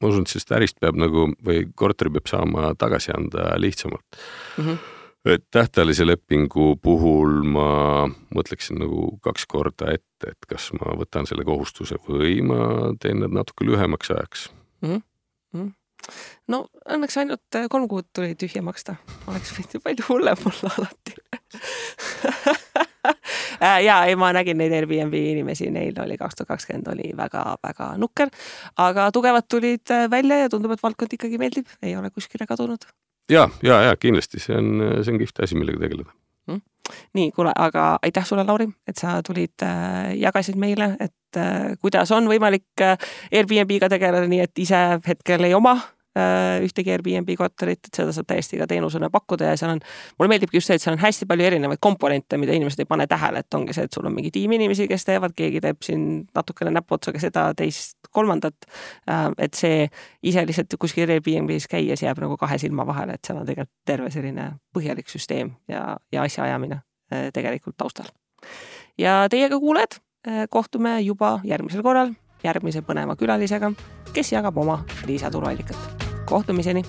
ma 0.00 0.10
usun, 0.10 0.24
et 0.24 0.32
sellest 0.32 0.56
ärist 0.56 0.80
peab 0.80 0.98
nagu 1.00 1.30
või 1.44 1.68
korteri 1.76 2.12
peab 2.16 2.30
saama 2.30 2.74
tagasi 2.78 3.14
anda 3.16 3.54
lihtsamalt 3.60 4.20
mm. 4.58 4.64
-hmm 4.64 4.82
et 5.24 5.44
tähtajalise 5.50 6.04
lepingu 6.06 6.74
puhul 6.82 7.38
ma 7.48 8.04
mõtleksin 8.36 8.76
nagu 8.76 9.06
kaks 9.24 9.46
korda 9.48 9.94
ette, 9.96 10.34
et 10.34 10.48
kas 10.48 10.68
ma 10.76 10.92
võtan 11.00 11.24
selle 11.24 11.46
kohustuse 11.48 11.96
või 12.04 12.42
ma 12.44 12.92
teen 13.00 13.22
need 13.22 13.32
natuke 13.32 13.64
lühemaks 13.64 14.12
ajaks 14.12 14.50
mm. 14.84 15.00
-hmm. 15.56 15.72
No 16.52 16.64
õnneks 16.90 17.18
ainult 17.22 17.58
äh, 17.58 17.68
kolm 17.72 17.88
kuud 17.88 18.08
tuli 18.16 18.34
tühja 18.38 18.62
maksta, 18.64 18.96
oleks 19.30 19.54
võinud 19.56 19.76
ju 19.76 19.82
palju 19.84 20.08
hullem 20.10 20.48
olla 20.50 20.74
alati. 20.78 21.18
Äh, 23.62 23.84
ja 23.84 23.98
ei, 24.08 24.16
ma 24.16 24.30
nägin 24.34 24.56
neid 24.58 24.72
Airbnb 24.74 25.14
inimesi, 25.14 25.68
neil 25.72 25.96
oli 26.00 26.16
kaks 26.18 26.38
tuhat 26.38 26.54
kakskümmend 26.54 26.88
oli 26.90 27.10
väga-väga 27.16 27.90
nukker, 28.00 28.32
aga 28.80 29.10
tugevad 29.14 29.46
tulid 29.48 29.92
äh, 29.92 30.06
välja 30.10 30.38
ja 30.40 30.50
tundub, 30.52 30.72
et 30.74 30.82
valdkond 30.82 31.12
ikkagi 31.16 31.38
meeldib, 31.40 31.68
ei 31.82 31.94
ole 31.96 32.10
kuskile 32.10 32.48
kadunud. 32.48 32.86
Ja, 33.30 33.46
ja, 33.62 33.80
ja 33.90 33.96
kindlasti. 34.00 34.40
See 34.40 34.56
on, 34.56 34.82
see 35.02 35.14
on 35.14 35.20
kihvt 35.20 35.44
asi, 35.44 35.56
millega 35.56 35.84
tegeleda. 35.84 36.16
Mm.. 36.48 36.60
nii, 37.16 37.30
kuule, 37.36 37.52
aga 37.56 37.98
aitäh 38.04 38.26
sulle, 38.26 38.44
Lauri, 38.48 38.66
et 38.88 39.00
sa 39.00 39.18
tulid 39.24 39.62
äh,, 39.64 40.14
jagasid 40.20 40.58
meile, 40.60 40.90
et 41.00 41.40
äh, 41.40 41.76
kuidas 41.80 42.12
on 42.12 42.28
võimalik 42.28 42.84
Airbnb-ga 42.84 43.92
tegeleda 43.92 44.28
nii, 44.28 44.42
et 44.48 44.64
ise 44.64 44.82
hetkel 45.06 45.44
ei 45.44 45.56
oma 45.56 45.78
ühtegi 46.14 46.92
Airbnb 46.94 47.30
korterit, 47.38 47.88
et 47.88 47.98
seda 47.98 48.12
saab 48.14 48.28
täiesti 48.30 48.58
ka 48.60 48.68
teenusena 48.70 49.10
pakkuda 49.10 49.50
ja 49.50 49.56
seal 49.58 49.72
on, 49.74 49.80
mulle 50.18 50.30
meeldibki 50.30 50.60
just 50.60 50.70
see, 50.70 50.78
et 50.78 50.84
seal 50.84 50.94
on 50.94 51.02
hästi 51.02 51.26
palju 51.26 51.46
erinevaid 51.48 51.80
komponente, 51.82 52.38
mida 52.38 52.54
inimesed 52.54 52.84
ei 52.84 52.88
pane 52.88 53.06
tähele, 53.10 53.42
et 53.42 53.58
ongi 53.58 53.74
see, 53.74 53.88
et 53.88 53.96
sul 53.96 54.06
on 54.06 54.14
mingi 54.14 54.30
tiim 54.34 54.54
inimesi, 54.54 54.86
kes 54.90 55.08
teevad, 55.08 55.34
keegi 55.36 55.62
teeb 55.64 55.82
siin 55.82 56.06
natukene 56.36 56.70
näpuotsaga 56.76 57.22
seda, 57.22 57.48
teist, 57.58 57.98
kolmandat. 58.14 58.68
Äh, 59.10 59.26
et 59.48 59.58
see 59.58 59.88
ise 60.22 60.46
lihtsalt 60.46 60.78
kuskil 60.80 61.10
Airbnb-s 61.10 61.66
käies 61.70 62.06
jääb 62.06 62.22
nagu 62.22 62.38
kahe 62.40 62.58
silma 62.62 62.86
vahele, 62.86 63.18
et 63.18 63.26
seal 63.26 63.42
on 63.42 63.48
tegelikult 63.48 63.74
terve 63.86 64.10
selline 64.14 64.50
põhjalik 64.74 65.10
süsteem 65.10 65.56
ja, 65.68 65.96
ja 66.14 66.26
asjaajamine 66.28 66.78
äh, 66.78 67.30
tegelikult 67.34 67.76
taustal. 67.76 68.10
ja 68.98 69.24
teiega, 69.30 69.58
kuulajad, 69.58 69.98
kohtume 70.50 71.00
juba 71.04 71.40
järgmisel 71.44 71.82
korral 71.82 72.14
järgmise 72.44 72.84
põneva 72.86 73.16
külalisega, 73.16 73.72
kes 74.14 74.34
jagab 74.36 74.58
oma 74.64 74.82
lisatuluallikat 75.08 76.03
kohtumiseni. 76.24 76.82